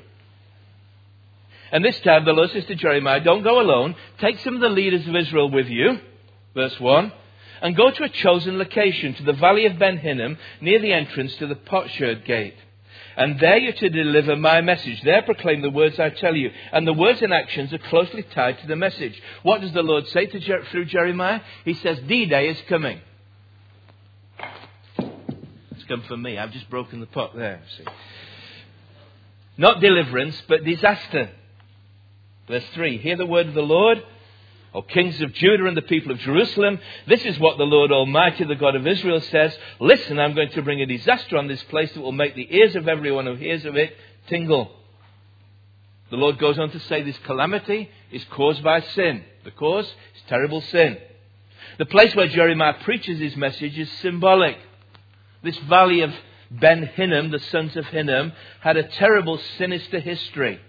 And 1.71 1.83
this 1.83 1.99
time 2.01 2.25
the 2.25 2.33
Lord 2.33 2.51
says 2.51 2.65
to 2.65 2.75
Jeremiah, 2.75 3.19
Don't 3.19 3.43
go 3.43 3.59
alone. 3.59 3.95
Take 4.19 4.39
some 4.39 4.55
of 4.55 4.61
the 4.61 4.69
leaders 4.69 5.07
of 5.07 5.15
Israel 5.15 5.49
with 5.49 5.67
you. 5.67 5.99
Verse 6.53 6.79
1. 6.79 7.11
And 7.61 7.75
go 7.75 7.89
to 7.89 8.03
a 8.03 8.09
chosen 8.09 8.57
location, 8.57 9.15
to 9.15 9.23
the 9.23 9.33
valley 9.33 9.65
of 9.65 9.79
Ben 9.79 9.97
Hinnom, 9.97 10.37
near 10.61 10.79
the 10.79 10.93
entrance 10.93 11.33
to 11.37 11.47
the 11.47 11.55
potsherd 11.55 12.25
gate. 12.25 12.55
And 13.15 13.39
there 13.39 13.57
you're 13.57 13.73
to 13.73 13.89
deliver 13.89 14.35
my 14.35 14.61
message. 14.61 15.01
There 15.03 15.21
proclaim 15.21 15.61
the 15.61 15.69
words 15.69 15.99
I 15.99 16.09
tell 16.09 16.35
you. 16.35 16.51
And 16.71 16.85
the 16.85 16.93
words 16.93 17.21
and 17.21 17.33
actions 17.33 17.71
are 17.71 17.77
closely 17.77 18.23
tied 18.23 18.59
to 18.59 18.67
the 18.67 18.75
message. 18.75 19.19
What 19.43 19.61
does 19.61 19.71
the 19.71 19.83
Lord 19.83 20.07
say 20.09 20.25
to 20.25 20.63
through 20.71 20.85
Jeremiah? 20.85 21.41
He 21.63 21.75
says, 21.75 21.99
D-Day 22.07 22.49
is 22.49 22.61
coming. 22.67 22.99
Come 25.93 26.01
for 26.07 26.17
me. 26.17 26.39
I've 26.39 26.51
just 26.51 26.71
broken 26.71 27.01
the 27.01 27.05
pot 27.05 27.35
there, 27.35 27.61
see. 27.77 27.83
Not 29.57 29.79
deliverance, 29.79 30.41
but 30.47 30.63
disaster. 30.63 31.29
Verse 32.47 32.63
3 32.73 32.97
Hear 32.97 33.15
the 33.15 33.27
word 33.27 33.45
of 33.45 33.53
the 33.53 33.61
Lord. 33.61 34.03
O 34.73 34.81
kings 34.81 35.21
of 35.21 35.31
Judah 35.33 35.67
and 35.67 35.77
the 35.77 35.83
people 35.83 36.11
of 36.11 36.17
Jerusalem, 36.17 36.79
this 37.07 37.23
is 37.25 37.37
what 37.37 37.59
the 37.59 37.63
Lord 37.63 37.91
Almighty, 37.91 38.43
the 38.43 38.55
God 38.55 38.75
of 38.75 38.87
Israel, 38.87 39.21
says. 39.21 39.55
Listen, 39.79 40.17
I'm 40.17 40.33
going 40.33 40.49
to 40.49 40.63
bring 40.63 40.81
a 40.81 40.87
disaster 40.87 41.37
on 41.37 41.45
this 41.45 41.61
place 41.65 41.93
that 41.93 42.01
will 42.01 42.11
make 42.11 42.33
the 42.33 42.47
ears 42.49 42.75
of 42.75 42.87
everyone 42.87 43.27
who 43.27 43.35
hears 43.35 43.63
of 43.63 43.75
it 43.75 43.95
tingle. 44.25 44.71
The 46.09 46.17
Lord 46.17 46.39
goes 46.39 46.57
on 46.57 46.71
to 46.71 46.79
say 46.79 47.03
this 47.03 47.19
calamity 47.19 47.91
is 48.11 48.25
caused 48.31 48.63
by 48.63 48.81
sin. 48.81 49.23
The 49.43 49.51
cause 49.51 49.85
is 49.85 50.21
terrible 50.27 50.61
sin. 50.61 50.97
The 51.77 51.85
place 51.85 52.15
where 52.15 52.27
Jeremiah 52.29 52.81
preaches 52.83 53.19
his 53.19 53.37
message 53.37 53.77
is 53.77 53.91
symbolic. 54.01 54.57
This 55.43 55.57
valley 55.59 56.01
of 56.01 56.13
Ben 56.49 56.83
Hinnom, 56.83 57.31
the 57.31 57.39
sons 57.39 57.75
of 57.75 57.85
Hinnom, 57.87 58.31
had 58.61 58.77
a 58.77 58.83
terrible, 58.83 59.37
sinister 59.57 59.99
history. 59.99 60.59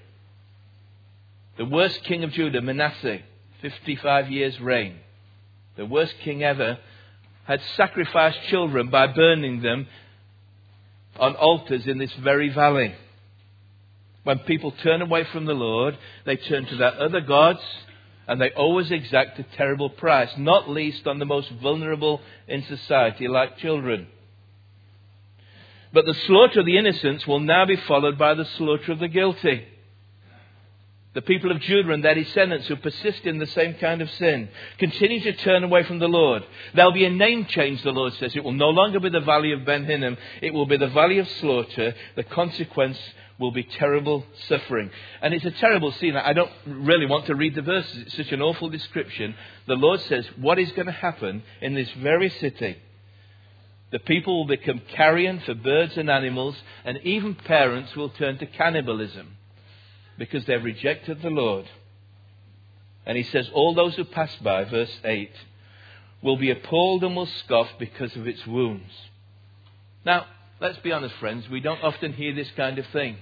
The 1.57 1.65
worst 1.65 2.03
king 2.03 2.25
of 2.25 2.33
Judah, 2.33 2.61
Manasseh, 2.61 3.21
55 3.63 4.31
years' 4.31 4.61
reign, 4.61 4.97
the 5.77 5.87
worst 5.87 6.15
king 6.23 6.43
ever, 6.43 6.79
had 7.45 7.61
sacrificed 7.77 8.43
children 8.49 8.89
by 8.89 9.07
burning 9.07 9.63
them 9.63 9.87
on 11.21 11.37
altars 11.37 11.87
in 11.87 11.99
this 11.99 12.13
very 12.15 12.49
valley. 12.49 12.95
When 14.25 14.41
people 14.41 14.73
turn 14.73 15.03
away 15.03 15.25
from 15.25 15.45
the 15.45 15.55
Lord, 15.55 15.97
they 16.25 16.37
turn 16.37 16.65
to 16.67 16.77
their 16.77 17.01
other 17.01 17.21
gods, 17.21 17.61
and 18.27 18.41
they 18.41 18.51
always 18.51 18.91
exact 18.91 19.39
a 19.39 19.43
terrible 19.43 19.91
price, 19.91 20.31
not 20.39 20.69
least 20.69 21.07
on 21.07 21.19
the 21.19 21.27
most 21.27 21.51
vulnerable 21.51 22.21
in 22.49 22.65
society, 22.65 23.29
like 23.29 23.59
children. 23.59 24.09
But 25.95 26.05
the 26.05 26.15
slaughter 26.27 26.61
of 26.61 26.67
the 26.67 26.77
innocents 26.77 27.27
will 27.27 27.41
now 27.41 27.65
be 27.65 27.77
followed 27.77 28.19
by 28.19 28.35
the 28.35 28.45
slaughter 28.45 28.93
of 28.93 28.99
the 28.99 29.09
guilty 29.09 29.65
the 31.15 31.23
people 31.23 31.53
of 31.53 31.61
Judah 31.61 31.93
and 31.93 32.05
their 32.05 32.15
descendants 32.15 32.67
who 32.67 32.77
persist 32.77 33.25
in 33.25 33.39
the 33.39 33.47
same 33.47 33.75
kind 33.75 34.03
of 34.03 34.11
sin, 34.11 34.49
continue 34.79 35.21
to 35.21 35.33
turn 35.33 35.63
away 35.63 35.85
from 35.85 36.01
the 36.01 36.09
Lord. 36.09 36.45
There'll 36.75 36.93
be 36.93 37.05
a 37.05 37.11
name 37.11 37.47
change, 37.47 37.83
the 37.83 37.93
Lord 37.93 38.13
says. 38.15 38.35
It 38.35 38.43
will 38.43 38.53
no 38.53 38.71
longer 38.71 38.99
be 38.99 39.11
the 39.11 39.21
valley 39.21 39.53
of 39.53 39.65
Ben 39.65 39.85
Hinnom. 39.85 40.19
It 40.43 40.53
will 40.53 40.67
be 40.67 40.77
the 40.77 40.89
valley 40.89 41.19
of 41.19 41.29
slaughter. 41.41 41.95
The 42.17 42.25
consequence 42.25 42.99
will 43.39 43.53
be 43.53 43.63
terrible 43.63 44.25
suffering. 44.49 44.91
And 45.23 45.33
it's 45.33 45.45
a 45.45 45.53
terrible 45.53 45.93
scene. 45.93 46.17
I 46.17 46.33
don't 46.33 46.51
really 46.67 47.07
want 47.07 47.27
to 47.27 47.37
read 47.37 47.55
the 47.55 47.63
verses. 47.63 48.07
It's 48.07 48.17
such 48.17 48.33
an 48.33 48.43
awful 48.43 48.69
description. 48.69 49.37
The 49.67 49.77
Lord 49.77 50.01
says 50.03 50.27
what 50.37 50.59
is 50.59 50.73
going 50.73 50.87
to 50.87 50.93
happen 50.93 51.45
in 51.61 51.75
this 51.75 51.91
very 51.93 52.31
city. 52.31 52.77
The 53.95 54.01
people 54.01 54.39
will 54.39 54.57
become 54.57 54.83
carrion 54.97 55.39
for 55.47 55.55
birds 55.55 55.97
and 55.97 56.11
animals, 56.11 56.57
and 56.85 56.99
even 57.05 57.37
parents 57.37 57.95
will 57.95 58.09
turn 58.09 58.39
to 58.39 58.47
cannibalism 58.47 59.37
because 60.19 60.45
they've 60.47 60.65
rejected 60.65 61.23
the 61.23 61.31
Lord. 61.31 61.67
And 63.07 63.17
he 63.17 63.23
says, 63.23 63.49
All 63.55 63.73
those 63.73 63.95
who 63.95 64.03
pass 64.03 64.35
by, 64.43 64.65
verse 64.65 64.91
8, 65.05 65.31
will 66.23 66.37
be 66.37 66.51
appalled 66.51 67.05
and 67.05 67.15
will 67.15 67.29
scoff 67.45 67.69
because 67.79 68.17
of 68.17 68.27
its 68.27 68.45
wounds. 68.45 68.91
Now, 70.05 70.27
let's 70.61 70.79
be 70.79 70.91
honest, 70.91 71.15
friends, 71.21 71.49
we 71.49 71.61
don't 71.61 71.85
often 71.85 72.15
hear 72.15 72.35
this 72.35 72.51
kind 72.57 72.81
of 72.81 72.87
thing. 72.87 73.19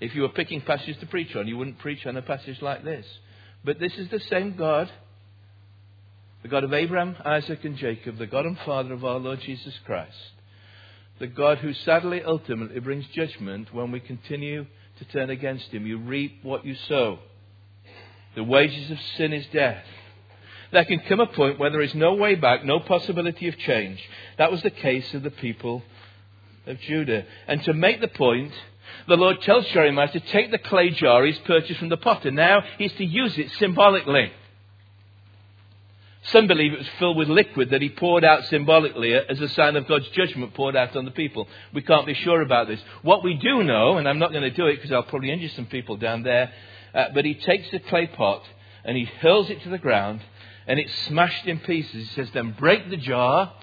If 0.00 0.16
you 0.16 0.22
were 0.22 0.30
picking 0.30 0.62
passages 0.62 0.96
to 0.96 1.06
preach 1.06 1.36
on, 1.36 1.46
you 1.46 1.56
wouldn't 1.56 1.78
preach 1.78 2.04
on 2.06 2.16
a 2.16 2.22
passage 2.22 2.60
like 2.60 2.82
this. 2.82 3.06
But 3.64 3.78
this 3.78 3.96
is 3.96 4.08
the 4.08 4.18
same 4.18 4.56
God, 4.56 4.90
the 6.42 6.48
God 6.48 6.64
of 6.64 6.72
Abraham, 6.72 7.16
Isaac, 7.24 7.64
and 7.64 7.76
Jacob, 7.76 8.18
the 8.18 8.26
God 8.26 8.46
and 8.46 8.58
Father 8.60 8.92
of 8.92 9.04
our 9.04 9.18
Lord 9.18 9.40
Jesus 9.40 9.74
Christ 9.84 10.16
the 11.18 11.26
God 11.26 11.58
who 11.58 11.72
sadly 11.74 12.22
ultimately 12.22 12.80
brings 12.80 13.06
judgment 13.08 13.74
when 13.74 13.90
we 13.90 14.00
continue 14.00 14.66
to 14.98 15.04
turn 15.06 15.30
against 15.30 15.66
him. 15.68 15.86
You 15.86 15.98
reap 15.98 16.40
what 16.42 16.64
you 16.64 16.76
sow. 16.88 17.18
The 18.34 18.44
wages 18.44 18.90
of 18.90 18.98
sin 19.16 19.32
is 19.32 19.46
death. 19.52 19.84
There 20.70 20.84
can 20.84 21.00
come 21.00 21.20
a 21.20 21.26
point 21.26 21.58
where 21.58 21.70
there 21.70 21.80
is 21.80 21.94
no 21.94 22.14
way 22.14 22.34
back, 22.34 22.64
no 22.64 22.78
possibility 22.78 23.48
of 23.48 23.58
change. 23.58 24.00
That 24.36 24.52
was 24.52 24.62
the 24.62 24.70
case 24.70 25.12
of 25.14 25.22
the 25.22 25.30
people 25.30 25.82
of 26.66 26.78
Judah. 26.80 27.24
And 27.48 27.62
to 27.64 27.72
make 27.72 28.00
the 28.00 28.08
point, 28.08 28.52
the 29.08 29.16
Lord 29.16 29.40
tells 29.40 29.66
Jeremiah 29.68 30.12
to 30.12 30.20
take 30.20 30.50
the 30.50 30.58
clay 30.58 30.90
jar 30.90 31.24
he's 31.24 31.38
purchased 31.38 31.80
from 31.80 31.88
the 31.88 31.96
potter. 31.96 32.30
Now 32.30 32.62
he's 32.76 32.92
to 32.94 33.04
use 33.04 33.36
it 33.38 33.50
symbolically. 33.58 34.30
Some 36.24 36.46
believe 36.46 36.72
it 36.72 36.78
was 36.78 36.88
filled 36.98 37.16
with 37.16 37.28
liquid 37.28 37.70
that 37.70 37.80
he 37.80 37.88
poured 37.88 38.24
out 38.24 38.44
symbolically 38.46 39.14
as 39.14 39.40
a 39.40 39.48
sign 39.50 39.76
of 39.76 39.86
God's 39.86 40.08
judgment 40.08 40.52
poured 40.52 40.76
out 40.76 40.96
on 40.96 41.04
the 41.04 41.10
people. 41.10 41.48
We 41.72 41.82
can't 41.82 42.06
be 42.06 42.14
sure 42.14 42.42
about 42.42 42.66
this. 42.66 42.80
What 43.02 43.24
we 43.24 43.34
do 43.34 43.62
know, 43.62 43.96
and 43.96 44.08
I'm 44.08 44.18
not 44.18 44.32
going 44.32 44.42
to 44.42 44.50
do 44.50 44.66
it 44.66 44.76
because 44.76 44.92
I'll 44.92 45.04
probably 45.04 45.30
injure 45.30 45.48
some 45.48 45.66
people 45.66 45.96
down 45.96 46.24
there, 46.24 46.52
uh, 46.94 47.06
but 47.14 47.24
he 47.24 47.34
takes 47.34 47.70
the 47.70 47.78
clay 47.78 48.08
pot 48.08 48.42
and 48.84 48.96
he 48.96 49.04
hurls 49.04 49.48
it 49.48 49.62
to 49.62 49.68
the 49.68 49.78
ground 49.78 50.20
and 50.66 50.78
it's 50.78 50.92
smashed 51.06 51.46
in 51.46 51.60
pieces. 51.60 52.08
He 52.08 52.14
says, 52.14 52.28
Then 52.34 52.54
break 52.58 52.90
the 52.90 52.96
jar 52.96 53.54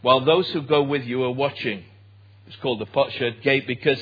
while 0.00 0.24
those 0.24 0.48
who 0.50 0.62
go 0.62 0.82
with 0.82 1.02
you 1.04 1.22
are 1.24 1.30
watching. 1.30 1.84
It's 2.46 2.56
called 2.56 2.80
the 2.80 2.86
potsherd 2.86 3.42
gate 3.42 3.66
because 3.66 3.98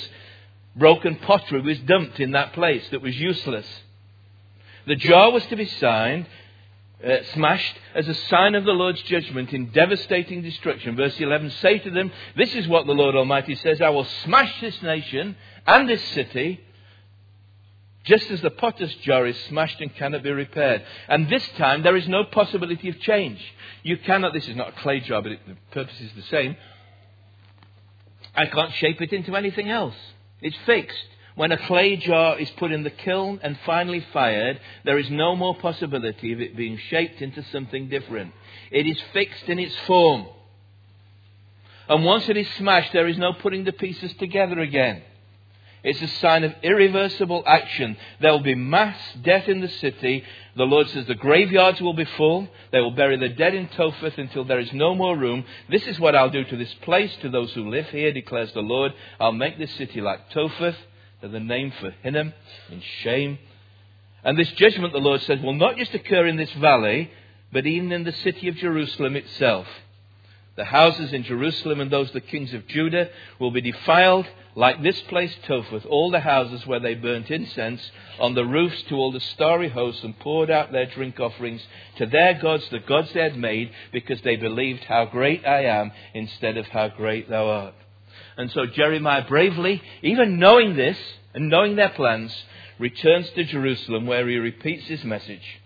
broken 0.76 1.16
pottery 1.16 1.62
was 1.62 1.78
dumped 1.80 2.20
in 2.20 2.32
that 2.32 2.52
place 2.52 2.84
that 2.90 3.02
was 3.02 3.16
useless. 3.16 3.66
The 4.86 4.96
jar 4.96 5.30
was 5.30 5.44
to 5.46 5.56
be 5.56 5.66
signed 5.66 6.26
uh, 7.04 7.16
smashed 7.34 7.76
as 7.94 8.08
a 8.08 8.14
sign 8.14 8.54
of 8.54 8.64
the 8.64 8.72
Lord's 8.72 9.02
judgment 9.02 9.52
in 9.52 9.70
devastating 9.70 10.42
destruction. 10.42 10.96
Verse 10.96 11.18
11 11.18 11.50
Say 11.50 11.78
to 11.78 11.90
them, 11.90 12.10
This 12.36 12.54
is 12.54 12.68
what 12.68 12.86
the 12.86 12.92
Lord 12.92 13.14
Almighty 13.14 13.54
says 13.56 13.80
I 13.80 13.90
will 13.90 14.06
smash 14.24 14.60
this 14.60 14.80
nation 14.82 15.36
and 15.66 15.88
this 15.88 16.02
city 16.10 16.60
just 18.04 18.30
as 18.30 18.40
the 18.40 18.50
potter's 18.50 18.94
jar 18.96 19.26
is 19.26 19.36
smashed 19.48 19.80
and 19.80 19.94
cannot 19.94 20.22
be 20.22 20.30
repaired. 20.30 20.84
And 21.08 21.28
this 21.28 21.46
time 21.56 21.82
there 21.82 21.96
is 21.96 22.08
no 22.08 22.24
possibility 22.24 22.88
of 22.88 22.98
change. 23.00 23.40
You 23.82 23.96
cannot, 23.98 24.32
this 24.32 24.48
is 24.48 24.56
not 24.56 24.70
a 24.70 24.80
clay 24.80 25.00
jar, 25.00 25.22
but 25.22 25.32
it, 25.32 25.40
the 25.46 25.56
purpose 25.70 26.00
is 26.00 26.10
the 26.16 26.22
same. 26.22 26.56
I 28.34 28.46
can't 28.46 28.72
shape 28.74 29.00
it 29.00 29.12
into 29.12 29.36
anything 29.36 29.68
else. 29.68 29.94
It's 30.40 30.56
fixed. 30.66 30.98
When 31.34 31.52
a 31.52 31.56
clay 31.56 31.96
jar 31.96 32.38
is 32.38 32.50
put 32.50 32.72
in 32.72 32.82
the 32.82 32.90
kiln 32.90 33.40
and 33.42 33.58
finally 33.64 34.04
fired, 34.12 34.60
there 34.84 34.98
is 34.98 35.10
no 35.10 35.34
more 35.34 35.54
possibility 35.54 36.32
of 36.32 36.40
it 36.40 36.56
being 36.56 36.78
shaped 36.90 37.22
into 37.22 37.42
something 37.44 37.88
different. 37.88 38.32
It 38.70 38.86
is 38.86 39.00
fixed 39.12 39.48
in 39.48 39.58
its 39.58 39.74
form. 39.86 40.26
And 41.88 42.04
once 42.04 42.28
it 42.28 42.36
is 42.36 42.48
smashed, 42.58 42.92
there 42.92 43.08
is 43.08 43.18
no 43.18 43.32
putting 43.32 43.64
the 43.64 43.72
pieces 43.72 44.12
together 44.14 44.60
again. 44.60 45.02
It's 45.84 46.00
a 46.00 46.08
sign 46.20 46.44
of 46.44 46.54
irreversible 46.62 47.42
action. 47.44 47.96
There 48.20 48.30
will 48.30 48.40
be 48.42 48.54
mass 48.54 48.96
death 49.22 49.48
in 49.48 49.60
the 49.60 49.68
city. 49.68 50.22
The 50.54 50.64
Lord 50.64 50.88
says 50.88 51.06
the 51.06 51.16
graveyards 51.16 51.80
will 51.80 51.94
be 51.94 52.04
full. 52.04 52.46
They 52.70 52.80
will 52.80 52.92
bury 52.92 53.16
the 53.16 53.30
dead 53.30 53.54
in 53.54 53.68
Topheth 53.68 54.16
until 54.16 54.44
there 54.44 54.60
is 54.60 54.72
no 54.72 54.94
more 54.94 55.16
room. 55.16 55.44
This 55.68 55.84
is 55.88 55.98
what 55.98 56.14
I'll 56.14 56.30
do 56.30 56.44
to 56.44 56.56
this 56.56 56.72
place, 56.82 57.12
to 57.22 57.30
those 57.30 57.52
who 57.52 57.68
live 57.68 57.88
here, 57.88 58.12
declares 58.12 58.52
the 58.52 58.60
Lord. 58.60 58.92
I'll 59.18 59.32
make 59.32 59.58
this 59.58 59.74
city 59.74 60.00
like 60.00 60.30
Topheth, 60.30 60.76
the 61.28 61.40
name 61.40 61.72
for 61.80 61.90
Hinnom, 62.02 62.32
in 62.70 62.82
shame. 63.02 63.38
And 64.24 64.38
this 64.38 64.50
judgment, 64.52 64.92
the 64.92 64.98
Lord 64.98 65.20
says, 65.22 65.40
will 65.40 65.54
not 65.54 65.76
just 65.76 65.94
occur 65.94 66.26
in 66.26 66.36
this 66.36 66.52
valley, 66.52 67.10
but 67.52 67.66
even 67.66 67.92
in 67.92 68.04
the 68.04 68.12
city 68.12 68.48
of 68.48 68.56
Jerusalem 68.56 69.16
itself. 69.16 69.66
The 70.54 70.64
houses 70.64 71.12
in 71.12 71.24
Jerusalem 71.24 71.80
and 71.80 71.90
those 71.90 72.08
of 72.08 72.14
the 72.14 72.20
kings 72.20 72.52
of 72.52 72.66
Judah 72.66 73.08
will 73.38 73.50
be 73.50 73.62
defiled 73.62 74.26
like 74.54 74.82
this 74.82 75.00
place 75.02 75.34
Topheth, 75.46 75.86
all 75.86 76.10
the 76.10 76.20
houses 76.20 76.66
where 76.66 76.80
they 76.80 76.94
burnt 76.94 77.30
incense 77.30 77.80
on 78.20 78.34
the 78.34 78.44
roofs 78.44 78.82
to 78.84 78.96
all 78.96 79.12
the 79.12 79.20
starry 79.20 79.70
hosts 79.70 80.04
and 80.04 80.18
poured 80.18 80.50
out 80.50 80.70
their 80.70 80.84
drink 80.86 81.18
offerings 81.18 81.62
to 81.96 82.06
their 82.06 82.34
gods, 82.34 82.68
the 82.70 82.80
gods 82.80 83.12
they 83.14 83.22
had 83.22 83.36
made, 83.36 83.70
because 83.92 84.20
they 84.22 84.36
believed 84.36 84.84
how 84.84 85.06
great 85.06 85.46
I 85.46 85.64
am 85.64 85.90
instead 86.12 86.58
of 86.58 86.66
how 86.66 86.88
great 86.88 87.30
thou 87.30 87.46
art. 87.46 87.74
And 88.36 88.50
so 88.50 88.66
Jeremiah 88.66 89.26
bravely, 89.26 89.82
even 90.02 90.38
knowing 90.38 90.76
this 90.76 90.98
and 91.34 91.48
knowing 91.48 91.76
their 91.76 91.90
plans, 91.90 92.34
returns 92.78 93.28
to 93.30 93.44
Jerusalem 93.44 94.06
where 94.06 94.28
he 94.28 94.36
repeats 94.36 94.86
his 94.86 95.04
message 95.04 95.60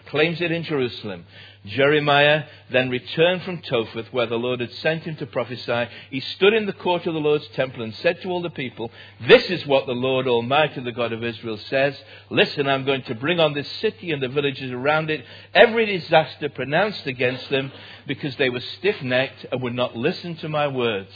proclaims 0.00 0.40
it 0.42 0.52
in 0.52 0.62
Jerusalem. 0.62 1.24
Jeremiah 1.64 2.44
then 2.70 2.90
returned 2.90 3.42
from 3.42 3.62
Topheth, 3.62 4.12
where 4.12 4.26
the 4.26 4.36
Lord 4.36 4.60
had 4.60 4.72
sent 4.74 5.04
him 5.04 5.16
to 5.16 5.26
prophesy. 5.26 5.86
He 6.10 6.20
stood 6.20 6.52
in 6.52 6.66
the 6.66 6.74
court 6.74 7.06
of 7.06 7.14
the 7.14 7.20
Lord's 7.20 7.48
temple 7.54 7.82
and 7.82 7.94
said 7.96 8.20
to 8.20 8.28
all 8.28 8.42
the 8.42 8.50
people, 8.50 8.90
This 9.26 9.44
is 9.44 9.66
what 9.66 9.86
the 9.86 9.92
Lord 9.92 10.28
Almighty, 10.28 10.82
the 10.82 10.92
God 10.92 11.12
of 11.12 11.24
Israel, 11.24 11.56
says. 11.56 11.96
Listen, 12.30 12.68
I'm 12.68 12.84
going 12.84 13.02
to 13.04 13.14
bring 13.14 13.40
on 13.40 13.54
this 13.54 13.70
city 13.80 14.12
and 14.12 14.22
the 14.22 14.28
villages 14.28 14.70
around 14.70 15.08
it 15.08 15.24
every 15.54 15.86
disaster 15.86 16.50
pronounced 16.50 17.06
against 17.06 17.48
them, 17.48 17.72
because 18.06 18.36
they 18.36 18.50
were 18.50 18.60
stiff 18.60 19.00
necked 19.02 19.46
and 19.50 19.62
would 19.62 19.74
not 19.74 19.96
listen 19.96 20.36
to 20.36 20.48
my 20.48 20.68
words. 20.68 21.10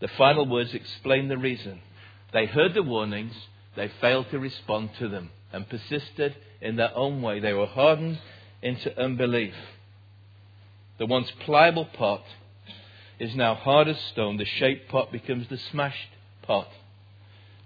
The 0.00 0.08
final 0.08 0.46
words 0.46 0.74
explain 0.74 1.28
the 1.28 1.38
reason. 1.38 1.80
They 2.32 2.46
heard 2.46 2.74
the 2.74 2.82
warnings, 2.82 3.34
they 3.76 3.90
failed 4.00 4.30
to 4.30 4.38
respond 4.38 4.90
to 4.98 5.08
them, 5.08 5.30
and 5.52 5.68
persisted 5.68 6.36
in 6.60 6.76
their 6.76 6.96
own 6.96 7.22
way. 7.22 7.40
They 7.40 7.52
were 7.52 7.66
hardened 7.66 8.18
into 8.62 8.98
unbelief. 8.98 9.54
The 10.98 11.06
once 11.06 11.30
pliable 11.44 11.86
pot 11.86 12.24
is 13.18 13.34
now 13.34 13.54
hard 13.54 13.88
as 13.88 13.98
stone. 14.12 14.36
The 14.36 14.44
shaped 14.44 14.90
pot 14.90 15.12
becomes 15.12 15.48
the 15.48 15.58
smashed 15.58 16.08
pot. 16.42 16.68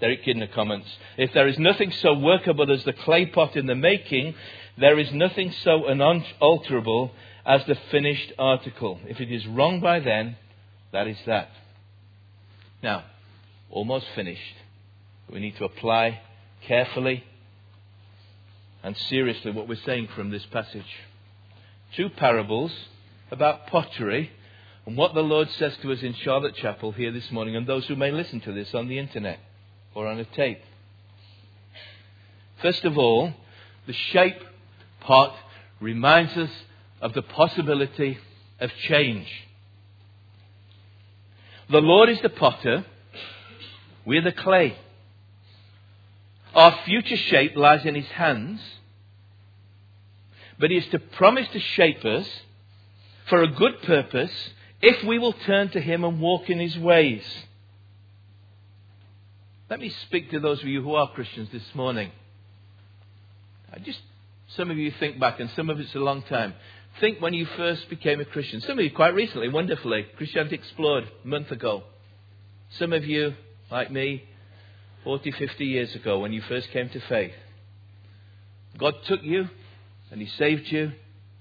Derek 0.00 0.24
Kidner 0.24 0.52
comments 0.52 0.88
If 1.16 1.32
there 1.32 1.48
is 1.48 1.58
nothing 1.58 1.92
so 1.92 2.14
workable 2.14 2.70
as 2.72 2.84
the 2.84 2.92
clay 2.92 3.26
pot 3.26 3.56
in 3.56 3.66
the 3.66 3.74
making, 3.74 4.34
there 4.76 4.98
is 4.98 5.12
nothing 5.12 5.52
so 5.62 5.86
unalterable 5.86 7.12
as 7.46 7.64
the 7.66 7.76
finished 7.90 8.32
article. 8.38 9.00
If 9.06 9.20
it 9.20 9.30
is 9.30 9.46
wrong 9.46 9.80
by 9.80 10.00
then, 10.00 10.36
that 10.92 11.06
is 11.06 11.18
that. 11.26 11.48
Now, 12.84 13.02
almost 13.70 14.04
finished. 14.14 14.56
We 15.32 15.40
need 15.40 15.56
to 15.56 15.64
apply 15.64 16.20
carefully 16.66 17.24
and 18.82 18.94
seriously 19.08 19.52
what 19.52 19.66
we're 19.66 19.78
saying 19.86 20.08
from 20.14 20.30
this 20.30 20.44
passage. 20.52 20.84
Two 21.96 22.10
parables 22.10 22.72
about 23.30 23.68
pottery 23.68 24.30
and 24.84 24.98
what 24.98 25.14
the 25.14 25.22
Lord 25.22 25.48
says 25.52 25.74
to 25.80 25.92
us 25.92 26.02
in 26.02 26.12
Charlotte 26.12 26.56
Chapel 26.56 26.92
here 26.92 27.10
this 27.10 27.30
morning, 27.30 27.56
and 27.56 27.66
those 27.66 27.86
who 27.86 27.96
may 27.96 28.10
listen 28.10 28.42
to 28.42 28.52
this 28.52 28.74
on 28.74 28.86
the 28.88 28.98
internet 28.98 29.38
or 29.94 30.06
on 30.06 30.18
a 30.18 30.26
tape. 30.26 30.60
First 32.60 32.84
of 32.84 32.98
all, 32.98 33.32
the 33.86 33.94
shape 33.94 34.42
pot 35.00 35.34
reminds 35.80 36.36
us 36.36 36.50
of 37.00 37.14
the 37.14 37.22
possibility 37.22 38.18
of 38.60 38.70
change. 38.86 39.26
The 41.70 41.80
Lord 41.80 42.10
is 42.10 42.20
the 42.20 42.28
potter, 42.28 42.84
we're 44.04 44.22
the 44.22 44.32
clay. 44.32 44.76
Our 46.54 46.78
future 46.84 47.16
shape 47.16 47.56
lies 47.56 47.84
in 47.84 47.94
His 47.94 48.06
hands, 48.06 48.60
but 50.58 50.70
He 50.70 50.76
is 50.76 50.86
to 50.88 50.98
promise 50.98 51.48
to 51.52 51.60
shape 51.60 52.04
us 52.04 52.28
for 53.28 53.42
a 53.42 53.48
good 53.48 53.82
purpose 53.82 54.32
if 54.82 55.02
we 55.04 55.18
will 55.18 55.32
turn 55.32 55.70
to 55.70 55.80
Him 55.80 56.04
and 56.04 56.20
walk 56.20 56.50
in 56.50 56.58
His 56.58 56.78
ways. 56.78 57.24
Let 59.70 59.80
me 59.80 59.88
speak 59.88 60.30
to 60.30 60.40
those 60.40 60.60
of 60.60 60.68
you 60.68 60.82
who 60.82 60.94
are 60.94 61.10
Christians 61.10 61.48
this 61.50 61.74
morning. 61.74 62.10
I 63.72 63.78
just, 63.78 64.00
some 64.48 64.70
of 64.70 64.76
you 64.76 64.92
think 65.00 65.18
back, 65.18 65.40
and 65.40 65.50
some 65.56 65.70
of 65.70 65.80
it's 65.80 65.94
a 65.94 65.98
long 65.98 66.22
time. 66.22 66.54
Think 67.00 67.20
when 67.20 67.34
you 67.34 67.46
first 67.56 67.88
became 67.88 68.20
a 68.20 68.24
Christian. 68.24 68.60
Some 68.60 68.78
of 68.78 68.84
you 68.84 68.90
quite 68.90 69.14
recently, 69.14 69.48
wonderfully. 69.48 70.06
Christianity 70.16 70.54
Explored 70.54 71.10
a 71.24 71.26
month 71.26 71.50
ago. 71.50 71.82
Some 72.78 72.92
of 72.92 73.04
you, 73.04 73.34
like 73.70 73.90
me, 73.90 74.24
40, 75.02 75.32
50 75.32 75.64
years 75.64 75.94
ago 75.94 76.20
when 76.20 76.32
you 76.32 76.40
first 76.42 76.70
came 76.70 76.88
to 76.88 77.00
faith. 77.00 77.34
God 78.78 78.94
took 79.06 79.22
you 79.22 79.48
and 80.10 80.20
He 80.20 80.28
saved 80.38 80.70
you. 80.70 80.92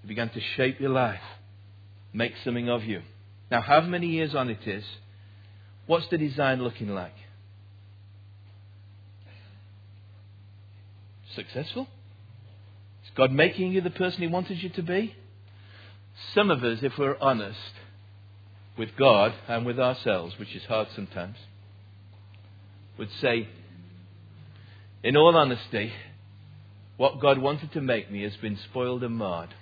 He 0.01 0.07
began 0.07 0.29
to 0.29 0.41
shape 0.55 0.79
your 0.79 0.89
life, 0.89 1.21
make 2.11 2.33
something 2.43 2.69
of 2.69 2.83
you. 2.83 3.01
Now, 3.49 3.61
however 3.61 3.87
many 3.87 4.07
years 4.07 4.35
on 4.35 4.49
it 4.49 4.67
is, 4.67 4.83
what's 5.85 6.07
the 6.07 6.17
design 6.17 6.61
looking 6.63 6.89
like? 6.89 7.15
Successful? 11.35 11.87
Is 13.05 13.11
God 13.15 13.31
making 13.31 13.71
you 13.71 13.81
the 13.81 13.89
person 13.89 14.21
He 14.21 14.27
wanted 14.27 14.61
you 14.61 14.69
to 14.69 14.81
be? 14.81 15.15
Some 16.33 16.51
of 16.51 16.63
us, 16.63 16.79
if 16.81 16.93
we're 16.97 17.17
honest 17.19 17.57
with 18.77 18.89
God 18.97 19.33
and 19.47 19.65
with 19.65 19.79
ourselves, 19.79 20.35
which 20.39 20.55
is 20.55 20.63
hard 20.63 20.87
sometimes, 20.95 21.37
would 22.97 23.09
say, 23.21 23.47
in 25.03 25.17
all 25.17 25.35
honesty, 25.35 25.91
what 26.97 27.19
God 27.19 27.37
wanted 27.37 27.71
to 27.73 27.81
make 27.81 28.11
me 28.11 28.23
has 28.23 28.35
been 28.37 28.57
spoiled 28.69 29.03
and 29.03 29.15
marred. 29.15 29.53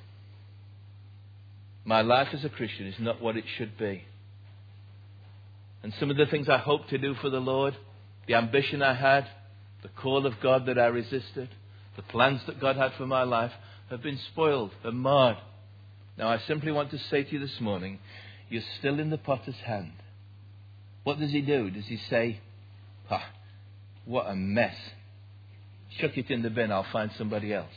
My 1.84 2.02
life 2.02 2.28
as 2.34 2.46
a 2.46 2.50
Christian 2.50 2.88
is 2.88 3.00
not 3.00 3.22
what 3.22 3.38
it 3.38 3.46
should 3.58 3.78
be. 3.78 4.04
And 5.84 5.94
some 6.00 6.12
of 6.12 6.18
the 6.18 6.28
things 6.28 6.48
I 6.48 6.58
hoped 6.58 6.90
to 6.90 6.98
do 6.98 7.16
for 7.16 7.30
the 7.30 7.40
Lord, 7.40 7.76
the 8.28 8.36
ambition 8.36 8.84
I 8.84 8.94
had, 8.94 9.28
the 9.82 9.90
call 9.90 10.28
of 10.28 10.40
God 10.42 10.68
that 10.68 10.78
I 10.78 10.88
resisted, 10.88 11.50
the 11.96 12.04
plans 12.04 12.42
that 12.46 12.62
God 12.62 12.76
had 12.76 12.92
for 12.98 13.08
my 13.08 13.24
life 13.24 13.52
have 13.90 14.04
been 14.04 14.20
spoiled 14.32 14.72
and 14.84 15.00
marred. 15.00 15.38
Now, 16.18 16.30
I 16.30 16.40
simply 16.40 16.72
want 16.72 16.92
to 16.92 16.98
say 16.98 17.24
to 17.24 17.32
you 17.32 17.40
this 17.40 17.60
morning, 17.60 18.00
you're 18.50 18.64
still 18.80 19.00
in 19.00 19.10
the 19.10 19.18
potter's 19.18 19.56
hand. 19.66 19.94
What 21.04 21.20
does 21.20 21.32
he 21.32 21.42
do? 21.42 21.70
Does 21.72 21.86
he 21.86 21.98
say, 21.98 22.40
Ah, 23.10 23.26
what 24.06 24.28
a 24.28 24.36
mess. 24.36 24.76
Chuck 26.00 26.18
it 26.18 26.30
in 26.30 26.42
the 26.42 26.50
bin, 26.50 26.72
I'll 26.72 26.86
find 26.92 27.12
somebody 27.18 27.54
else. 27.54 27.74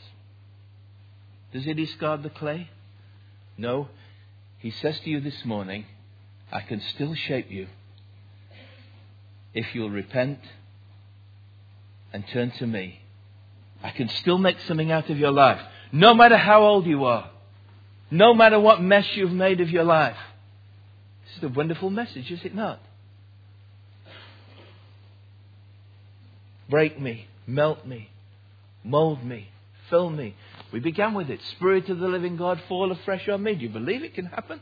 Does 1.51 1.65
he 1.65 1.73
discard 1.73 2.23
the 2.23 2.29
clay? 2.29 2.69
No. 3.57 3.89
He 4.59 4.71
says 4.71 4.99
to 4.99 5.09
you 5.09 5.19
this 5.19 5.45
morning, 5.45 5.85
I 6.51 6.61
can 6.61 6.81
still 6.93 7.13
shape 7.15 7.51
you 7.51 7.67
if 9.53 9.73
you'll 9.73 9.89
repent 9.89 10.39
and 12.11 12.27
turn 12.27 12.51
to 12.51 12.67
me. 12.67 12.99
I 13.83 13.91
can 13.91 14.09
still 14.09 14.37
make 14.37 14.59
something 14.61 14.91
out 14.91 15.09
of 15.09 15.17
your 15.17 15.31
life, 15.31 15.61
no 15.91 16.13
matter 16.13 16.37
how 16.37 16.63
old 16.63 16.85
you 16.85 17.05
are, 17.05 17.29
no 18.11 18.33
matter 18.33 18.59
what 18.59 18.81
mess 18.81 19.05
you've 19.15 19.31
made 19.31 19.61
of 19.61 19.69
your 19.69 19.83
life. 19.83 20.17
This 21.25 21.37
is 21.37 21.43
a 21.43 21.49
wonderful 21.49 21.89
message, 21.89 22.31
is 22.31 22.43
it 22.43 22.53
not? 22.53 22.79
Break 26.69 26.99
me, 26.99 27.27
melt 27.45 27.85
me, 27.85 28.09
mold 28.83 29.23
me, 29.23 29.49
fill 29.89 30.09
me 30.09 30.35
We 30.71 30.79
began 30.79 31.13
with 31.13 31.29
it. 31.29 31.39
Spirit 31.51 31.89
of 31.89 31.99
the 31.99 32.07
living 32.07 32.37
God, 32.37 32.61
fall 32.67 32.91
afresh 32.91 33.27
on 33.29 33.43
me. 33.43 33.55
Do 33.55 33.63
you 33.63 33.69
believe 33.69 34.03
it 34.03 34.15
can 34.15 34.25
happen? 34.25 34.59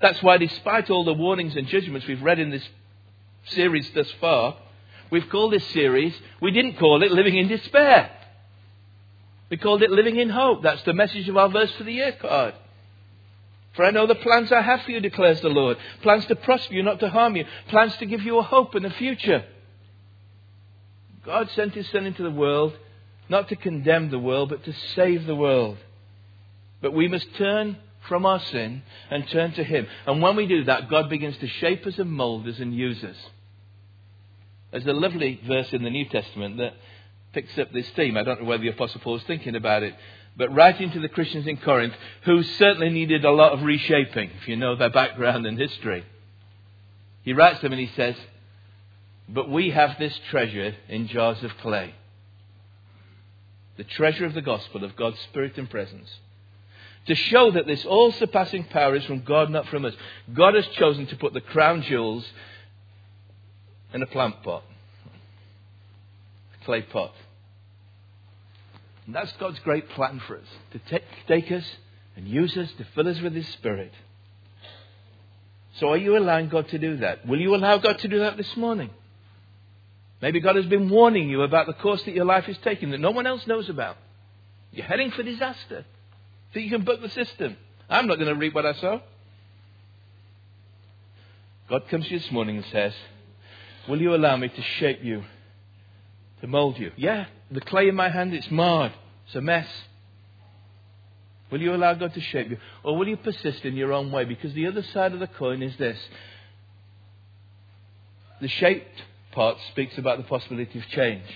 That's 0.00 0.22
why, 0.22 0.38
despite 0.38 0.90
all 0.90 1.04
the 1.04 1.12
warnings 1.12 1.56
and 1.56 1.66
judgments 1.66 2.06
we've 2.06 2.22
read 2.22 2.38
in 2.38 2.50
this 2.50 2.66
series 3.46 3.90
thus 3.94 4.10
far, 4.20 4.56
we've 5.10 5.28
called 5.28 5.52
this 5.52 5.66
series, 5.68 6.14
we 6.40 6.50
didn't 6.50 6.78
call 6.78 7.02
it 7.02 7.12
Living 7.12 7.36
in 7.36 7.48
Despair. 7.48 8.10
We 9.50 9.56
called 9.56 9.82
it 9.82 9.90
Living 9.90 10.16
in 10.16 10.30
Hope. 10.30 10.62
That's 10.62 10.82
the 10.84 10.94
message 10.94 11.28
of 11.28 11.36
our 11.36 11.48
verse 11.48 11.72
for 11.72 11.84
the 11.84 11.92
year 11.92 12.12
card. 12.12 12.54
For 13.74 13.84
I 13.84 13.90
know 13.90 14.06
the 14.06 14.14
plans 14.14 14.50
I 14.52 14.62
have 14.62 14.82
for 14.82 14.90
you, 14.90 15.00
declares 15.00 15.40
the 15.40 15.48
Lord. 15.48 15.76
Plans 16.02 16.26
to 16.26 16.36
prosper 16.36 16.74
you, 16.74 16.82
not 16.82 17.00
to 17.00 17.08
harm 17.08 17.36
you. 17.36 17.44
Plans 17.68 17.96
to 17.98 18.06
give 18.06 18.22
you 18.22 18.38
a 18.38 18.42
hope 18.42 18.74
and 18.74 18.86
a 18.86 18.90
future. 18.90 19.44
God 21.24 21.50
sent 21.50 21.74
His 21.74 21.88
Son 21.90 22.06
into 22.06 22.22
the 22.22 22.30
world 22.30 22.76
not 23.28 23.48
to 23.48 23.56
condemn 23.56 24.10
the 24.10 24.18
world, 24.18 24.48
but 24.48 24.64
to 24.64 24.74
save 24.96 25.24
the 25.24 25.36
world. 25.36 25.78
But 26.80 26.92
we 26.92 27.06
must 27.06 27.32
turn 27.36 27.76
from 28.08 28.26
our 28.26 28.40
sin 28.40 28.82
and 29.08 29.28
turn 29.28 29.52
to 29.52 29.62
Him. 29.62 29.86
And 30.06 30.20
when 30.20 30.34
we 30.34 30.46
do 30.46 30.64
that, 30.64 30.90
God 30.90 31.08
begins 31.08 31.36
to 31.38 31.46
shape 31.46 31.86
us 31.86 31.98
and 31.98 32.10
mold 32.10 32.48
us 32.48 32.58
and 32.58 32.74
use 32.74 33.02
us. 33.04 33.16
There's 34.72 34.86
a 34.86 34.92
lovely 34.92 35.40
verse 35.46 35.72
in 35.72 35.84
the 35.84 35.90
New 35.90 36.08
Testament 36.08 36.58
that 36.58 36.74
picks 37.32 37.56
up 37.58 37.72
this 37.72 37.88
theme. 37.90 38.16
I 38.16 38.22
don't 38.22 38.42
know 38.42 38.48
whether 38.48 38.62
the 38.62 38.70
Apostle 38.70 39.00
Paul 39.00 39.16
is 39.16 39.22
thinking 39.24 39.54
about 39.54 39.82
it, 39.82 39.94
but 40.36 40.54
writing 40.54 40.90
to 40.92 41.00
the 41.00 41.08
Christians 41.08 41.46
in 41.46 41.56
Corinth, 41.58 41.94
who 42.24 42.42
certainly 42.42 42.90
needed 42.90 43.24
a 43.24 43.30
lot 43.30 43.52
of 43.52 43.62
reshaping, 43.62 44.30
if 44.40 44.48
you 44.48 44.56
know 44.56 44.76
their 44.76 44.90
background 44.90 45.46
and 45.46 45.58
history. 45.58 46.04
He 47.22 47.32
writes 47.32 47.60
them 47.60 47.72
and 47.72 47.80
he 47.80 47.90
says, 47.94 48.16
But 49.28 49.50
we 49.50 49.70
have 49.70 49.98
this 49.98 50.18
treasure 50.30 50.74
in 50.88 51.08
jars 51.08 51.42
of 51.42 51.56
clay. 51.58 51.94
The 53.76 53.84
treasure 53.84 54.24
of 54.24 54.34
the 54.34 54.42
gospel 54.42 54.84
of 54.84 54.96
God's 54.96 55.18
Spirit 55.20 55.56
and 55.56 55.68
presence. 55.68 56.08
To 57.06 57.14
show 57.14 57.50
that 57.52 57.66
this 57.66 57.84
all 57.84 58.12
surpassing 58.12 58.64
power 58.64 58.94
is 58.94 59.04
from 59.04 59.22
God, 59.22 59.50
not 59.50 59.68
from 59.68 59.84
us. 59.84 59.94
God 60.32 60.54
has 60.54 60.66
chosen 60.68 61.06
to 61.06 61.16
put 61.16 61.32
the 61.32 61.40
crown 61.40 61.82
jewels 61.82 62.24
in 63.92 64.02
a 64.02 64.06
plant 64.06 64.42
pot, 64.42 64.62
clay 66.70 66.82
pot. 66.82 67.12
And 69.06 69.14
that's 69.14 69.32
God's 69.40 69.58
great 69.60 69.88
plan 69.90 70.22
for 70.24 70.36
us 70.36 70.46
to 70.72 70.78
take, 70.78 71.02
take 71.26 71.50
us 71.50 71.64
and 72.14 72.28
use 72.28 72.56
us 72.56 72.70
to 72.78 72.86
fill 72.94 73.08
us 73.08 73.20
with 73.20 73.34
His 73.34 73.48
Spirit. 73.48 73.92
So, 75.80 75.88
are 75.88 75.96
you 75.96 76.16
allowing 76.16 76.48
God 76.48 76.68
to 76.68 76.78
do 76.78 76.98
that? 76.98 77.26
Will 77.26 77.40
you 77.40 77.56
allow 77.56 77.78
God 77.78 77.98
to 77.98 78.08
do 78.08 78.20
that 78.20 78.36
this 78.36 78.56
morning? 78.56 78.90
Maybe 80.22 80.38
God 80.38 80.54
has 80.54 80.66
been 80.66 80.88
warning 80.88 81.28
you 81.28 81.42
about 81.42 81.66
the 81.66 81.72
course 81.72 82.04
that 82.04 82.14
your 82.14 82.24
life 82.24 82.48
is 82.48 82.58
taking 82.62 82.90
that 82.90 83.00
no 83.00 83.10
one 83.10 83.26
else 83.26 83.44
knows 83.48 83.68
about. 83.68 83.96
You're 84.70 84.86
heading 84.86 85.10
for 85.10 85.24
disaster. 85.24 85.84
So 86.52 86.60
you 86.60 86.70
can 86.70 86.84
buck 86.84 87.00
the 87.00 87.08
system. 87.08 87.56
I'm 87.88 88.06
not 88.06 88.16
going 88.16 88.28
to 88.28 88.34
reap 88.36 88.54
what 88.54 88.66
I 88.66 88.74
sow. 88.74 89.00
God 91.68 91.88
comes 91.88 92.04
to 92.06 92.12
you 92.12 92.18
this 92.20 92.30
morning 92.30 92.58
and 92.58 92.66
says, 92.70 92.92
Will 93.88 94.00
you 94.00 94.14
allow 94.14 94.36
me 94.36 94.48
to 94.48 94.62
shape 94.78 95.02
you, 95.02 95.24
to 96.40 96.46
mold 96.46 96.78
you? 96.78 96.92
Yeah, 96.96 97.26
the 97.50 97.60
clay 97.60 97.88
in 97.88 97.94
my 97.94 98.08
hand, 98.08 98.34
it's 98.34 98.50
marred, 98.50 98.92
it's 99.26 99.34
a 99.34 99.40
mess. 99.40 99.68
Will 101.50 101.60
you 101.60 101.74
allow 101.74 101.94
God 101.94 102.14
to 102.14 102.20
shape 102.20 102.50
you? 102.50 102.58
Or 102.84 102.96
will 102.96 103.08
you 103.08 103.16
persist 103.16 103.64
in 103.64 103.74
your 103.76 103.92
own 103.92 104.12
way? 104.12 104.24
Because 104.24 104.54
the 104.54 104.66
other 104.66 104.82
side 104.82 105.12
of 105.12 105.20
the 105.20 105.26
coin 105.26 105.62
is 105.62 105.76
this 105.76 105.98
the 108.40 108.48
shaped 108.48 109.02
part 109.32 109.58
speaks 109.70 109.98
about 109.98 110.18
the 110.18 110.24
possibility 110.24 110.78
of 110.78 110.86
change, 110.88 111.26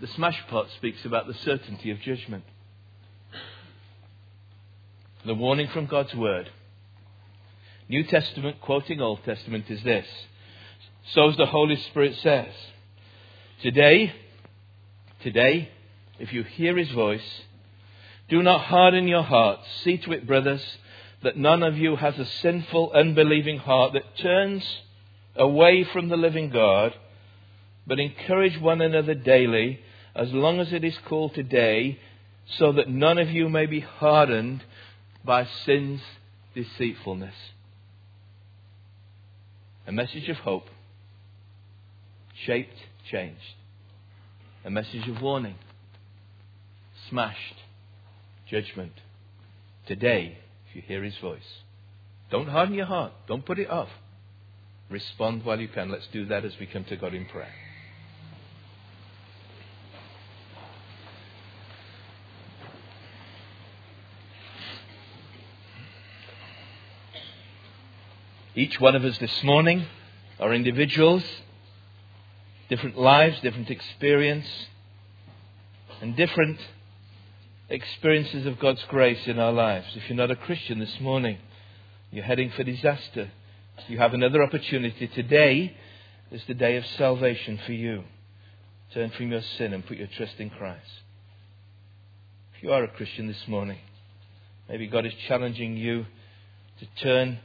the 0.00 0.08
smashed 0.08 0.48
part 0.48 0.68
speaks 0.76 1.04
about 1.04 1.26
the 1.26 1.34
certainty 1.34 1.90
of 1.90 2.00
judgment. 2.00 2.44
The 5.24 5.34
warning 5.34 5.68
from 5.68 5.84
God's 5.86 6.14
Word. 6.14 6.50
New 7.90 8.04
Testament 8.04 8.60
quoting 8.62 9.00
Old 9.00 9.22
Testament 9.24 9.66
is 9.68 9.82
this 9.82 10.06
so 11.08 11.28
as 11.28 11.36
the 11.36 11.46
Holy 11.46 11.76
Spirit 11.76 12.16
says. 12.22 12.52
Today, 13.62 14.14
today, 15.22 15.68
if 16.18 16.32
you 16.32 16.44
hear 16.44 16.78
his 16.78 16.90
voice, 16.92 17.42
do 18.30 18.42
not 18.42 18.62
harden 18.62 19.06
your 19.06 19.22
hearts. 19.22 19.66
See 19.84 19.98
to 19.98 20.12
it, 20.12 20.26
brothers, 20.26 20.64
that 21.22 21.36
none 21.36 21.62
of 21.62 21.76
you 21.76 21.96
has 21.96 22.18
a 22.18 22.24
sinful, 22.24 22.92
unbelieving 22.94 23.58
heart 23.58 23.92
that 23.92 24.16
turns 24.16 24.64
away 25.36 25.84
from 25.84 26.08
the 26.08 26.16
living 26.16 26.48
God, 26.48 26.94
but 27.86 28.00
encourage 28.00 28.58
one 28.58 28.80
another 28.80 29.12
daily, 29.12 29.80
as 30.14 30.32
long 30.32 30.58
as 30.58 30.72
it 30.72 30.82
is 30.82 30.96
called 31.06 31.34
today, 31.34 31.98
so 32.56 32.72
that 32.72 32.88
none 32.88 33.18
of 33.18 33.28
you 33.28 33.50
may 33.50 33.66
be 33.66 33.80
hardened 33.80 34.64
by 35.22 35.46
sin's 35.66 36.00
deceitfulness. 36.54 37.34
A 39.86 39.92
message 39.92 40.30
of 40.30 40.38
hope 40.38 40.66
shaped, 42.46 42.76
changed. 43.10 43.40
A 44.64 44.70
message 44.70 45.08
of 45.08 45.22
warning, 45.22 45.56
smashed, 47.08 47.56
judgment. 48.48 48.92
Today, 49.86 50.38
if 50.68 50.76
you 50.76 50.82
hear 50.82 51.02
his 51.02 51.16
voice, 51.18 51.62
don't 52.30 52.48
harden 52.48 52.74
your 52.74 52.86
heart, 52.86 53.12
don't 53.26 53.44
put 53.44 53.58
it 53.58 53.70
off. 53.70 53.88
Respond 54.90 55.44
while 55.44 55.60
you 55.60 55.68
can. 55.68 55.90
Let's 55.90 56.08
do 56.12 56.26
that 56.26 56.44
as 56.44 56.52
we 56.58 56.66
come 56.66 56.84
to 56.84 56.96
God 56.96 57.14
in 57.14 57.24
prayer. 57.26 57.52
Each 68.56 68.80
one 68.80 68.96
of 68.96 69.04
us 69.04 69.16
this 69.18 69.44
morning 69.44 69.86
are 70.40 70.52
individuals 70.52 71.22
different 72.70 72.96
lives, 72.96 73.40
different 73.40 73.68
experience, 73.68 74.46
and 76.00 76.16
different 76.16 76.58
experiences 77.68 78.46
of 78.46 78.60
God's 78.60 78.82
grace 78.88 79.26
in 79.26 79.40
our 79.40 79.52
lives. 79.52 79.86
If 79.96 80.08
you're 80.08 80.16
not 80.16 80.30
a 80.30 80.36
Christian 80.36 80.78
this 80.78 81.00
morning, 81.00 81.38
you're 82.12 82.24
heading 82.24 82.50
for 82.56 82.62
disaster. 82.62 83.30
You 83.88 83.98
have 83.98 84.14
another 84.14 84.42
opportunity. 84.42 85.08
Today 85.08 85.76
is 86.30 86.42
the 86.46 86.54
day 86.54 86.76
of 86.76 86.86
salvation 86.96 87.58
for 87.66 87.72
you. 87.72 88.04
Turn 88.94 89.10
from 89.10 89.32
your 89.32 89.42
sin 89.58 89.72
and 89.72 89.84
put 89.84 89.96
your 89.96 90.08
trust 90.16 90.34
in 90.38 90.50
Christ. 90.50 90.90
If 92.56 92.62
you 92.62 92.72
are 92.72 92.84
a 92.84 92.88
Christian 92.88 93.26
this 93.26 93.48
morning, 93.48 93.78
maybe 94.68 94.86
God 94.86 95.06
is 95.06 95.12
challenging 95.26 95.76
you 95.76 96.06
to 96.78 97.02
turn 97.02 97.40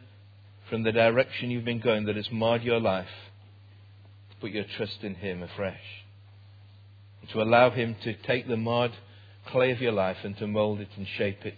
from 0.70 0.84
the 0.84 0.92
direction 0.92 1.50
you've 1.50 1.66
been 1.66 1.80
going 1.80 2.06
that 2.06 2.16
has 2.16 2.32
marred 2.32 2.64
your 2.64 2.80
life 2.80 3.08
put 4.46 4.52
your 4.52 4.66
trust 4.78 5.00
in 5.02 5.16
Him 5.16 5.42
afresh. 5.42 5.82
And 7.22 7.30
to 7.32 7.42
allow 7.42 7.72
Him 7.72 7.96
to 8.04 8.14
take 8.14 8.48
the 8.48 8.56
mud, 8.56 8.92
clay 9.48 9.72
of 9.72 9.82
your 9.82 9.92
life 9.92 10.18
and 10.24 10.38
to 10.38 10.46
mold 10.46 10.82
it 10.82 10.90
and 10.98 11.08
shape 11.18 11.44
it 11.48 11.58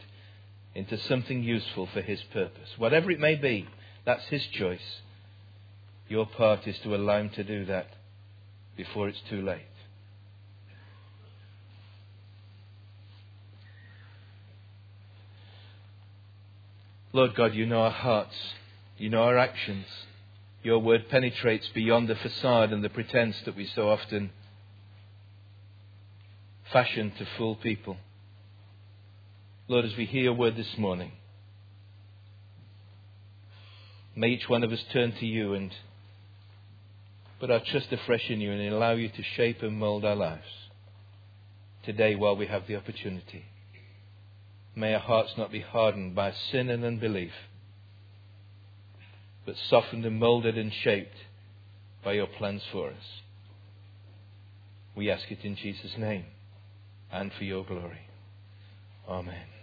into 0.73 0.97
something 0.97 1.43
useful 1.43 1.89
for 1.93 2.01
His 2.01 2.21
purpose. 2.31 2.69
Whatever 2.77 3.11
it 3.11 3.19
may 3.19 3.35
be, 3.35 3.67
that's 4.05 4.23
His 4.27 4.45
choice. 4.53 5.01
Your 6.07 6.27
part 6.27 6.65
is 6.65 6.79
to 6.83 6.95
allow 6.95 7.19
Him 7.19 7.29
to 7.31 7.43
do 7.43 7.65
that 7.65 7.87
before 8.77 9.09
it's 9.09 9.21
too 9.29 9.41
late. 9.41 9.59
Lord 17.11 17.35
God, 17.35 17.53
you 17.53 17.65
know 17.65 17.81
our 17.81 17.91
hearts. 17.91 18.35
You 18.97 19.09
know 19.09 19.23
our 19.23 19.37
actions. 19.37 19.87
Your 20.63 20.79
word 20.79 21.09
penetrates 21.09 21.67
beyond 21.73 22.07
the 22.07 22.15
facade 22.15 22.73
and 22.73 22.83
the 22.83 22.89
pretense 22.89 23.39
that 23.45 23.55
we 23.55 23.65
so 23.67 23.89
often 23.89 24.31
fashion 26.71 27.11
to 27.17 27.25
fool 27.37 27.55
people. 27.55 27.97
Lord, 29.67 29.85
as 29.85 29.95
we 29.95 30.05
hear 30.05 30.23
your 30.23 30.33
word 30.33 30.55
this 30.55 30.77
morning, 30.77 31.11
may 34.15 34.29
each 34.29 34.49
one 34.49 34.63
of 34.63 34.71
us 34.71 34.83
turn 34.91 35.13
to 35.13 35.25
you 35.25 35.53
and 35.53 35.73
put 37.39 37.51
our 37.51 37.59
trust 37.59 37.91
afresh 37.91 38.29
in 38.29 38.41
you 38.41 38.51
and 38.51 38.73
allow 38.73 38.93
you 38.93 39.09
to 39.09 39.23
shape 39.35 39.61
and 39.61 39.77
mold 39.77 40.03
our 40.03 40.15
lives 40.15 40.47
today 41.83 42.15
while 42.15 42.35
we 42.35 42.47
have 42.47 42.67
the 42.67 42.75
opportunity. 42.75 43.45
May 44.75 44.93
our 44.93 44.99
hearts 44.99 45.33
not 45.37 45.51
be 45.51 45.61
hardened 45.61 46.15
by 46.15 46.33
sin 46.51 46.69
and 46.69 46.83
unbelief 46.83 47.31
but 49.47 49.55
softened 49.69 50.05
and 50.05 50.19
molded 50.19 50.57
and 50.57 50.73
shaped 50.83 51.15
by 52.03 52.11
your 52.11 52.27
plans 52.27 52.61
for 52.69 52.89
us. 52.89 53.21
We 54.93 55.09
ask 55.09 55.31
it 55.31 55.39
in 55.43 55.55
Jesus' 55.55 55.97
name 55.97 56.25
and 57.11 57.31
for 57.31 57.45
your 57.45 57.63
glory. 57.63 58.01
Amen. 59.07 59.56